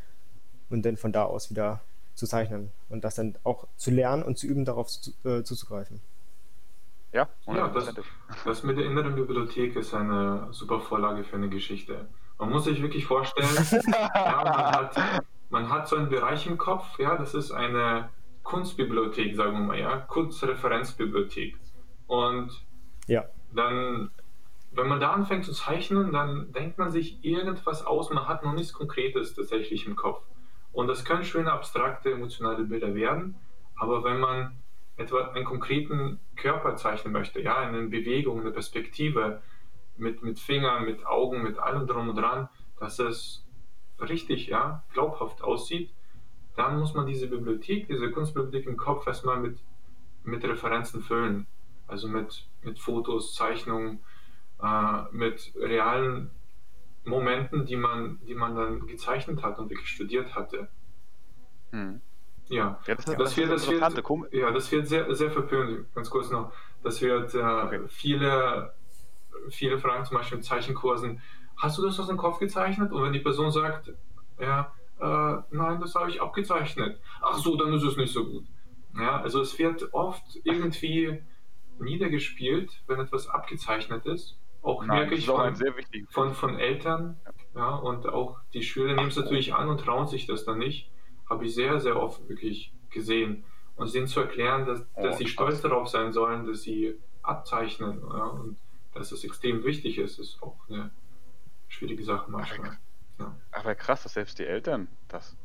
[0.69, 1.81] Und dann von da aus wieder
[2.15, 6.01] zu zeichnen und das dann auch zu lernen und zu üben, darauf zu, äh, zuzugreifen.
[7.11, 7.93] Ja, ja das,
[8.43, 12.07] das mit der inneren Bibliothek ist eine super Vorlage für eine Geschichte.
[12.39, 13.47] Man muss sich wirklich vorstellen,
[13.87, 18.09] ja, man, hat, man hat so einen Bereich im Kopf, ja, das ist eine
[18.41, 21.55] Kunstbibliothek, sagen wir mal, ja, Kunstreferenzbibliothek.
[22.07, 22.49] Und
[23.07, 23.25] ja.
[23.53, 24.09] dann,
[24.75, 28.53] wenn man da anfängt zu zeichnen, dann denkt man sich irgendwas aus, man hat noch
[28.53, 30.23] nichts Konkretes tatsächlich im Kopf.
[30.71, 33.35] Und das können schöne, abstrakte, emotionale Bilder werden,
[33.75, 34.57] aber wenn man
[34.97, 39.41] etwa einen konkreten Körper zeichnen möchte, ja, eine Bewegung, eine Perspektive,
[39.97, 43.45] mit, mit Fingern, mit Augen, mit allem drum und dran, dass es
[43.99, 45.93] richtig, ja, glaubhaft aussieht,
[46.55, 49.59] dann muss man diese Bibliothek, diese Kunstbibliothek im Kopf erstmal mit,
[50.23, 51.47] mit Referenzen füllen.
[51.87, 53.99] Also mit, mit Fotos, Zeichnungen,
[54.61, 56.31] äh, mit realen
[57.05, 60.69] Momenten, die man, die man dann gezeichnet hat und wirklich studiert hatte.
[61.71, 62.01] Hm.
[62.49, 66.29] Ja, ja, das, das, wird, das, wird, ja, das wird sehr, sehr verpönt, ganz kurz
[66.29, 66.51] noch.
[66.83, 67.79] Das wird äh, okay.
[67.87, 68.73] viele
[69.49, 71.21] viele fragen zum Beispiel in Zeichenkursen,
[71.57, 72.91] hast du das aus dem Kopf gezeichnet?
[72.91, 73.93] Und wenn die Person sagt,
[74.39, 76.99] ja, äh, nein, das habe ich abgezeichnet.
[77.21, 78.45] Ach so, dann ist es nicht so gut.
[78.95, 81.21] Ja, also es wird oft irgendwie
[81.79, 84.37] niedergespielt, wenn etwas abgezeichnet ist.
[84.63, 85.55] Auch nein, merke ich von,
[86.09, 87.19] von, von, Eltern.
[87.53, 90.89] Ja, und auch die Schüler nehmen es natürlich an und trauen sich das dann nicht.
[91.29, 93.43] Habe ich sehr, sehr oft wirklich gesehen.
[93.75, 98.01] Und denen zu erklären, dass, dass oh, sie stolz darauf sein sollen, dass sie abzeichnen.
[98.01, 98.57] Ja, und
[98.93, 100.91] dass es extrem wichtig ist, ist auch eine
[101.67, 102.77] schwierige Sache manchmal.
[103.51, 105.35] Aber krass, dass selbst die Eltern das.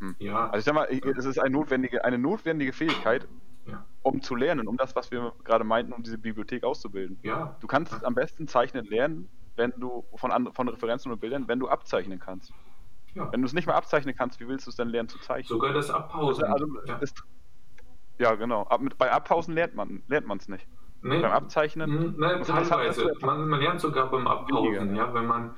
[0.00, 0.16] Hm.
[0.18, 0.46] Ja.
[0.50, 3.28] Also ich sag mal, es ist eine notwendige, eine notwendige Fähigkeit,
[3.66, 3.84] ja.
[4.02, 7.18] um zu lernen, um das, was wir gerade meinten, um diese Bibliothek auszubilden.
[7.22, 7.56] Ja.
[7.60, 8.02] Du kannst ja.
[8.04, 12.52] am besten zeichnen lernen, wenn du von, von Referenzen und Bildern, wenn du abzeichnen kannst.
[13.14, 13.30] Ja.
[13.32, 15.48] Wenn du es nicht mehr abzeichnen kannst, wie willst du es denn lernen zu zeichnen?
[15.48, 16.44] Sogar das Abpausen.
[16.44, 16.96] Also, ja.
[16.98, 17.22] Ist,
[18.18, 18.34] ja.
[18.36, 18.62] genau.
[18.64, 20.66] Ab, mit, bei Abpausen lernt man es nicht.
[21.02, 22.14] Nee, beim Abzeichnen?
[22.18, 23.12] Nein, teilweise.
[23.22, 25.54] Man, man, lernt sogar beim Abpausen, ja, wenn man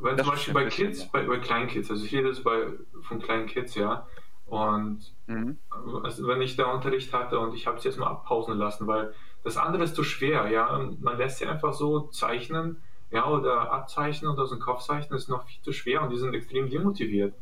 [0.00, 2.66] wenn zum Beispiel bei Kids, bei, bei kleinen Kids, also ich rede jetzt bei,
[3.02, 4.06] von kleinen Kids, ja,
[4.54, 5.58] und mhm.
[6.02, 9.12] also wenn ich da Unterricht hatte und ich habe es jetzt mal abpausen lassen, weil
[9.42, 14.30] das andere ist zu schwer, ja, man lässt sie einfach so zeichnen, ja, oder abzeichnen
[14.30, 17.34] oder so ein Kopfzeichnen ist noch viel zu schwer und die sind extrem demotiviert.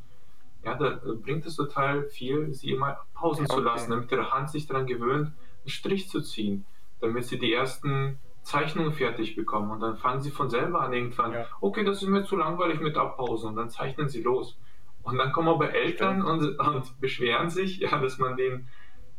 [0.65, 3.55] Ja, da bringt es total viel, sie immer pausen okay.
[3.55, 6.65] zu lassen, damit ihre Hand sich daran gewöhnt, einen Strich zu ziehen,
[7.01, 11.33] damit sie die ersten Zeichnungen fertig bekommen und dann fangen sie von selber an irgendwann,
[11.33, 11.47] ja.
[11.61, 14.59] okay, das ist mir zu langweilig mit Abpausen und dann zeichnen sie los.
[15.03, 18.69] Und dann kommen aber Eltern und, und, beschweren sich, ja, dass man den,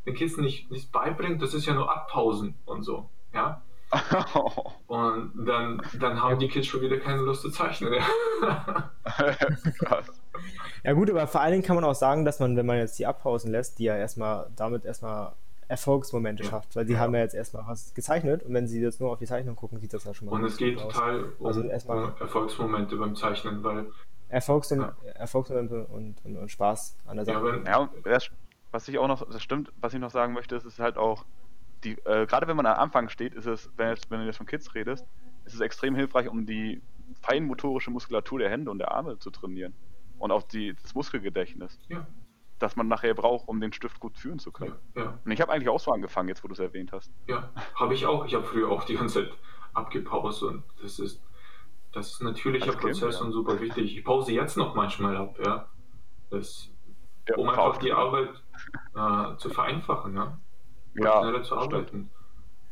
[0.06, 3.62] den Kids nicht, nicht beibringt, das ist ja nur Abpausen und so, ja.
[4.88, 7.93] und dann, dann haben die Kids schon wieder keine Lust zu zeichnen.
[7.93, 8.91] Ja.
[10.84, 12.98] ja gut, aber vor allen Dingen kann man auch sagen, dass man, wenn man jetzt
[12.98, 15.34] die abpausen lässt, die ja erstmal damit erstmal
[15.67, 17.00] Erfolgsmomente schafft, weil sie ja.
[17.00, 19.80] haben ja jetzt erstmal was gezeichnet und wenn sie jetzt nur auf die Zeichnung gucken,
[19.80, 23.63] sieht das ja schon mal Und es geht total um, also erstmal Erfolgsmomente beim Zeichnen,
[23.63, 23.88] weil
[24.34, 24.96] Erfolgs ja.
[25.15, 27.63] Erfolgsmomente und, und, und, Spaß an der Sache.
[27.65, 28.17] Ja, ja,
[28.72, 31.26] was ich auch noch, das stimmt, was ich noch sagen möchte, ist, ist halt auch,
[31.84, 34.38] die, äh, gerade wenn man am Anfang steht, ist es, wenn, jetzt, wenn du jetzt
[34.38, 35.06] von Kids redest,
[35.46, 36.82] ist es extrem hilfreich, um die
[37.22, 39.74] feinmotorische Muskulatur der Hände und der Arme zu trainieren.
[40.17, 41.78] Und auch die, das Muskelgedächtnis.
[41.89, 42.08] Ja
[42.63, 44.76] das man nachher braucht, um den Stift gut führen zu können.
[44.96, 45.19] Ja, ja.
[45.24, 47.12] Und ich habe eigentlich auch so angefangen, jetzt wo du es erwähnt hast.
[47.28, 48.26] Ja, habe ich auch.
[48.26, 49.34] Ich habe früher auch die ganze Zeit
[49.74, 51.22] abgepaust und das ist,
[51.93, 53.25] das ist ein natürlicher das Prozess ja.
[53.25, 53.97] und super wichtig.
[53.97, 55.67] Ich pause jetzt noch manchmal ab, ja.
[56.29, 56.69] Das,
[57.38, 58.29] um einfach die Arbeit
[58.95, 60.38] äh, zu vereinfachen, ja.
[60.95, 62.10] ja schneller zu arbeiten.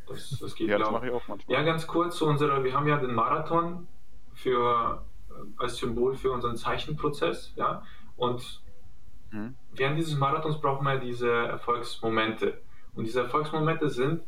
[0.07, 1.57] Das, das geht ja, das mache ich auch manchmal.
[1.57, 3.87] Ja, ganz kurz zu unserer, wir haben ja den Marathon
[4.33, 5.05] für
[5.57, 7.83] als Symbol für unseren Zeichenprozess, ja.
[8.17, 8.61] Und
[9.31, 9.55] Mhm.
[9.73, 12.61] Während dieses Marathons braucht man diese Erfolgsmomente.
[12.93, 14.23] Und diese Erfolgsmomente sind,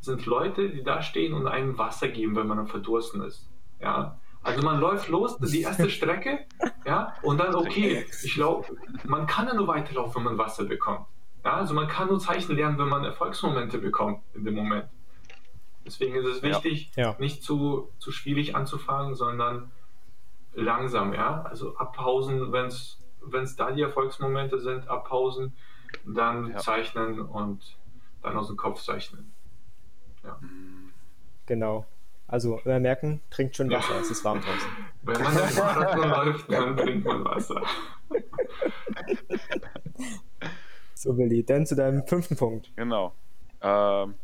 [0.00, 3.48] sind Leute, die da stehen und einem Wasser geben, wenn man am Verdursten ist.
[3.80, 4.18] Ja?
[4.48, 6.46] Also man läuft los, die erste Strecke,
[6.86, 8.66] ja, und dann, okay, ich glaube,
[9.04, 11.06] man kann ja nur weiterlaufen, wenn man Wasser bekommt.
[11.44, 14.86] Ja, also man kann nur Zeichen lernen, wenn man Erfolgsmomente bekommt in dem Moment.
[15.84, 17.12] Deswegen ist es wichtig, ja.
[17.12, 17.16] Ja.
[17.18, 19.70] nicht zu, zu schwierig anzufangen, sondern
[20.54, 21.42] langsam, ja.
[21.42, 25.54] Also abpausen, wenn es wenn es da die Erfolgsmomente sind, abpausen,
[26.04, 26.56] dann ja.
[26.58, 27.76] zeichnen und
[28.22, 29.32] dann aus dem Kopf zeichnen.
[30.24, 30.38] Ja.
[31.46, 31.86] Genau.
[32.28, 34.00] Also wir merken, trinkt schon Wasser, ja.
[34.00, 34.70] es ist warm draußen.
[35.02, 37.62] Wenn man den Marathon läuft, dann trinkt man Wasser.
[40.94, 42.70] so, Willi, dann zu deinem fünften Punkt.
[42.76, 43.14] Genau.
[43.60, 44.14] Ähm,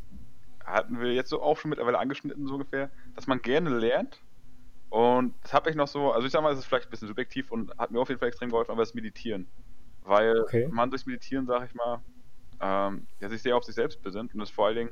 [0.64, 4.20] hatten wir jetzt so auch schon mittlerweile angeschnitten, so ungefähr, dass man gerne lernt,
[4.94, 7.08] und das habe ich noch so, also ich sag mal, es ist vielleicht ein bisschen
[7.08, 9.48] subjektiv und hat mir auf jeden Fall extrem geholfen, aber das Meditieren.
[10.04, 10.68] Weil okay.
[10.70, 12.00] man durchs Meditieren, sag ich mal,
[12.60, 14.90] ähm, ja, sich sehr auf sich selbst besinnt und es vor allen Dingen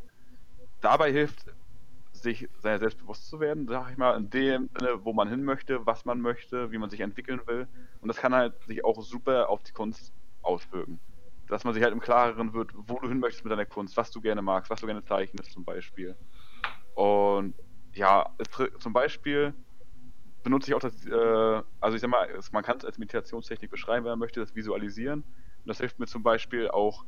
[0.81, 1.45] dabei hilft,
[2.23, 5.45] sich seiner selbst bewusst zu werden, sag ich mal, in dem Sinne, wo man hin
[5.45, 7.69] möchte, was man möchte, wie man sich entwickeln will.
[8.01, 11.01] Und das kann halt sich auch super auf die Kunst auswirken.
[11.49, 14.11] Dass man sich halt im Klareren wird, wo du hin möchtest mit deiner Kunst, was
[14.11, 16.17] du gerne magst, was du gerne zeichnest zum Beispiel.
[16.95, 17.55] Und
[17.95, 18.27] ja,
[18.79, 19.55] zum Beispiel
[20.43, 24.05] benutze ich auch das, äh, also ich sag mal, man kann es als Meditationstechnik beschreiben,
[24.05, 25.21] wenn man möchte, das Visualisieren.
[25.21, 27.05] Und das hilft mir zum Beispiel auch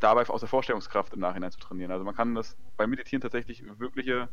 [0.00, 1.90] dabei aus der Vorstellungskraft im Nachhinein zu trainieren.
[1.90, 4.28] Also man kann das beim Meditieren tatsächlich wirkliche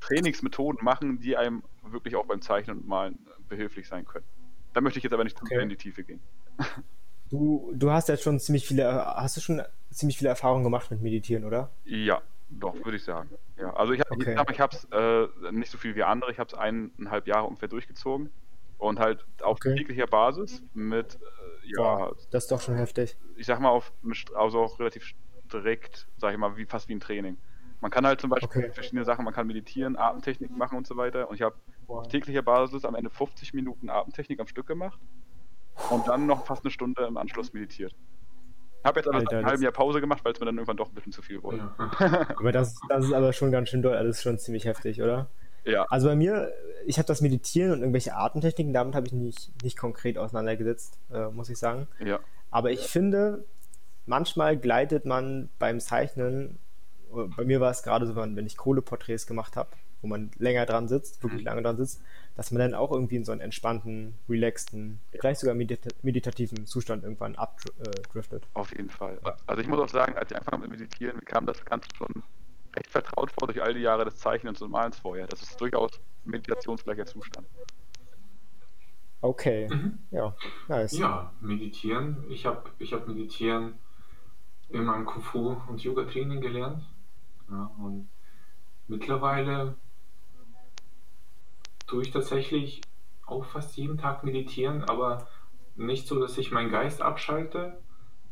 [0.00, 4.24] Trainingsmethoden machen, die einem wirklich auch beim Zeichnen und Malen behilflich sein können.
[4.72, 5.62] Da möchte ich jetzt aber nicht okay.
[5.62, 6.20] in die Tiefe gehen.
[7.30, 11.00] Du, du hast jetzt schon ziemlich viele, hast du schon ziemlich viele Erfahrungen gemacht mit
[11.00, 11.70] Meditieren, oder?
[11.86, 13.30] Ja, doch, würde ich sagen.
[13.56, 14.36] Ja, also ich, okay.
[14.38, 17.46] ich, ich habe es äh, nicht so viel wie andere, ich habe es eineinhalb Jahre
[17.46, 18.28] ungefähr durchgezogen
[18.82, 19.76] und halt auf okay.
[19.76, 21.78] täglicher Basis mit, äh, ja.
[21.78, 23.16] Wow, das ist doch schon heftig.
[23.36, 23.92] Ich sag mal, auf,
[24.34, 25.14] also auch relativ
[25.46, 27.36] strikt, sag ich mal, wie, fast wie ein Training.
[27.80, 28.72] Man kann halt zum Beispiel okay.
[28.72, 31.28] verschiedene Sachen, man kann meditieren, Atemtechnik machen und so weiter.
[31.28, 31.54] Und ich habe
[31.86, 34.98] auf täglicher Basis am Ende 50 Minuten Atemtechnik am Stück gemacht
[35.90, 37.94] und dann noch fast eine Stunde im Anschluss meditiert.
[38.84, 40.88] Habe jetzt aber Alter, ein halben Jahr Pause gemacht, weil es mir dann irgendwann doch
[40.88, 41.70] ein bisschen zu viel wurde.
[41.78, 42.26] Ja.
[42.36, 45.28] aber das, das ist aber schon ganz schön doll, das ist schon ziemlich heftig, oder?
[45.64, 45.86] Ja.
[45.90, 46.52] Also bei mir,
[46.86, 51.28] ich habe das Meditieren und irgendwelche Atemtechniken, damit habe ich nicht, nicht konkret auseinandergesetzt, äh,
[51.28, 51.86] muss ich sagen.
[52.04, 52.20] Ja.
[52.50, 53.44] Aber ich finde,
[54.06, 56.58] manchmal gleitet man beim Zeichnen,
[57.36, 60.88] bei mir war es gerade so, wenn ich Kohleporträts gemacht habe, wo man länger dran
[60.88, 61.46] sitzt, wirklich mhm.
[61.46, 62.02] lange dran sitzt,
[62.34, 67.04] dass man dann auch irgendwie in so einen entspannten, relaxten, vielleicht sogar medita meditativen Zustand
[67.04, 68.48] irgendwann abdriftet.
[68.54, 69.18] Auf jeden Fall.
[69.46, 72.22] Also ich muss auch sagen, als ich einfach mit Meditieren kam, das Ganze schon
[72.76, 75.26] recht vertraut vor durch all die Jahre des Zeichnens und Malens vorher.
[75.26, 75.90] Das ist durchaus
[76.24, 77.46] meditationsgleicher Zustand.
[79.20, 79.98] Okay, mhm.
[80.10, 80.34] ja,
[80.68, 80.98] nice.
[80.98, 82.24] Ja, meditieren.
[82.28, 83.74] Ich habe ich hab meditieren
[84.68, 86.82] in meinem Kung Fu und Yoga Training gelernt.
[87.48, 88.08] Ja, und
[88.88, 89.76] mittlerweile
[91.86, 92.80] tue ich tatsächlich
[93.26, 95.28] auch fast jeden Tag meditieren, aber
[95.76, 97.78] nicht so, dass ich meinen Geist abschalte,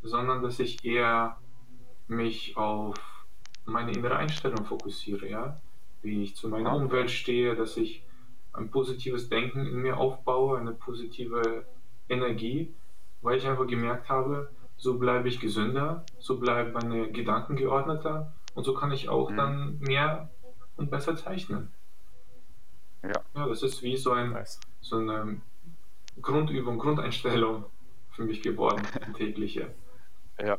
[0.03, 1.37] sondern dass ich eher
[2.09, 2.97] mich auf
[3.71, 5.61] meine innere Einstellung fokussiere, ja,
[6.03, 8.03] wie ich zu meiner Umwelt stehe, dass ich
[8.53, 11.65] ein positives Denken in mir aufbaue, eine positive
[12.09, 12.75] Energie,
[13.23, 18.65] weil ich einfach gemerkt habe, so bleibe ich gesünder, so bleiben meine Gedanken geordneter und
[18.65, 19.37] so kann ich auch mhm.
[19.37, 20.31] dann mehr
[20.77, 21.71] und besser zeichnen.
[23.03, 23.23] Ja.
[23.35, 24.37] ja, das ist wie so, ein,
[24.81, 25.41] so eine
[26.21, 27.65] Grundübung, Grundeinstellung
[28.13, 28.83] für mich geworden,
[29.15, 29.75] tägliche.
[30.39, 30.59] Ja,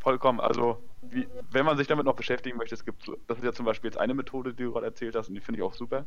[0.00, 0.40] vollkommen.
[0.40, 3.64] Also, wie, wenn man sich damit noch beschäftigen möchte, es gibt, das ist ja zum
[3.66, 6.06] Beispiel jetzt eine Methode, die du gerade erzählt hast, und die finde ich auch super.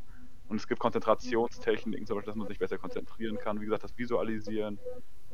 [0.50, 3.62] Und es gibt Konzentrationstechniken, zum Beispiel, dass man sich besser konzentrieren kann.
[3.62, 4.80] Wie gesagt, das Visualisieren,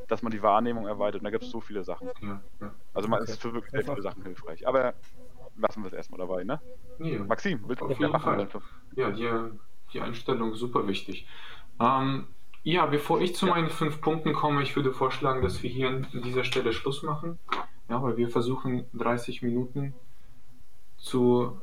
[0.08, 1.22] dass man die Wahrnehmung erweitert.
[1.22, 2.10] Und da gibt es so viele Sachen.
[2.22, 2.76] Ja, ja.
[2.94, 3.32] Also, man okay.
[3.32, 4.68] ist für wirklich sehr viele Sachen hilfreich.
[4.68, 4.94] Aber
[5.58, 6.62] lassen wir es erstmal dabei, ne?
[7.00, 7.24] Ja.
[7.24, 8.48] Maxim, willst du mehr machen?
[8.96, 9.28] Ja, die,
[9.92, 11.28] die Einstellung ist super wichtig.
[11.80, 12.28] Ähm,
[12.64, 16.08] ja, bevor ich zu meinen fünf Punkten komme, ich würde vorschlagen, dass wir hier an
[16.14, 17.40] dieser Stelle Schluss machen.
[17.90, 19.94] Ja, weil wir versuchen 30 Minuten
[20.98, 21.62] zu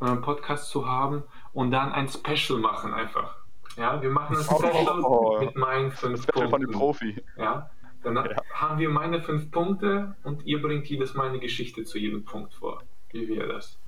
[0.00, 1.22] äh, Podcast zu haben
[1.52, 3.36] und dann ein Special machen einfach.
[3.76, 6.50] Ja, wir machen ein Special oh, mit meinen fünf Special Punkten.
[6.50, 7.22] von dem Profi.
[7.36, 7.70] Ja,
[8.02, 8.36] dann ja.
[8.54, 12.54] haben wir meine fünf Punkte und ihr bringt jedes Mal eine Geschichte zu jedem Punkt
[12.54, 12.82] vor.
[13.10, 13.78] Wie wäre das?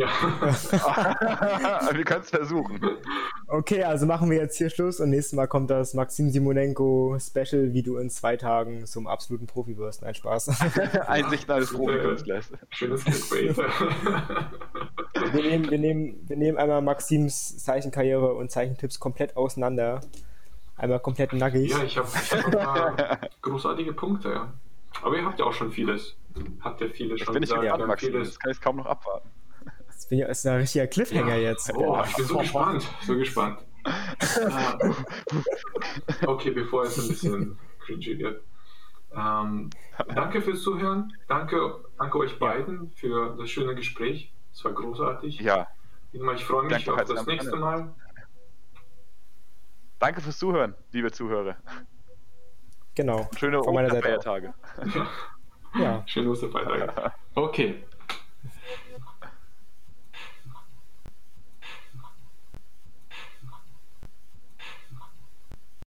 [0.00, 0.08] Ja.
[1.92, 2.80] wir können es versuchen.
[3.48, 7.74] Okay, also machen wir jetzt hier Schluss und nächstes Mal kommt das Maxim Simonenko Special,
[7.74, 10.00] wie du in zwei Tagen zum absoluten Profi wirst.
[10.00, 10.48] Nein, Spaß.
[11.06, 12.50] Einsicht eines Profikünstlers.
[12.70, 13.58] Schönes Clickbait.
[15.34, 20.00] wir, nehmen, wir, nehmen, wir nehmen einmal Maxims Zeichenkarriere und Zeichentipps komplett auseinander.
[20.76, 21.72] Einmal komplett nackig.
[21.72, 24.30] Ja, ich habe hab großartige Punkte.
[24.30, 24.52] Ja.
[25.02, 26.16] Aber ihr habt ja auch schon vieles.
[26.62, 27.62] Habt ihr vieles schon bin gesagt.
[27.62, 28.28] Ich an, vieles.
[28.28, 29.28] Das kann ich kaum noch abwarten.
[30.10, 31.50] Das, bin ja, das ist ein richtiger Cliffhanger ja.
[31.50, 31.72] jetzt.
[31.72, 32.84] Oh, ich bin so gespannt.
[33.06, 33.60] So gespannt.
[36.26, 38.42] okay, bevor es ein bisschen cringy wird.
[39.14, 39.70] Ähm,
[40.12, 41.16] danke fürs Zuhören.
[41.28, 44.32] Danke, danke euch beiden für das schöne Gespräch.
[44.52, 45.38] Es war großartig.
[45.38, 45.68] Ja.
[46.10, 47.94] Ich freue mich danke auf das nächste Mal.
[50.00, 51.54] Danke fürs Zuhören, liebe Zuhörer.
[52.96, 53.28] Genau.
[53.38, 54.54] Schöne Osterfeiertage.
[54.92, 55.06] Ja.
[55.80, 56.02] ja.
[56.06, 57.12] Schöne Osterfeiertage.
[57.36, 57.84] Okay.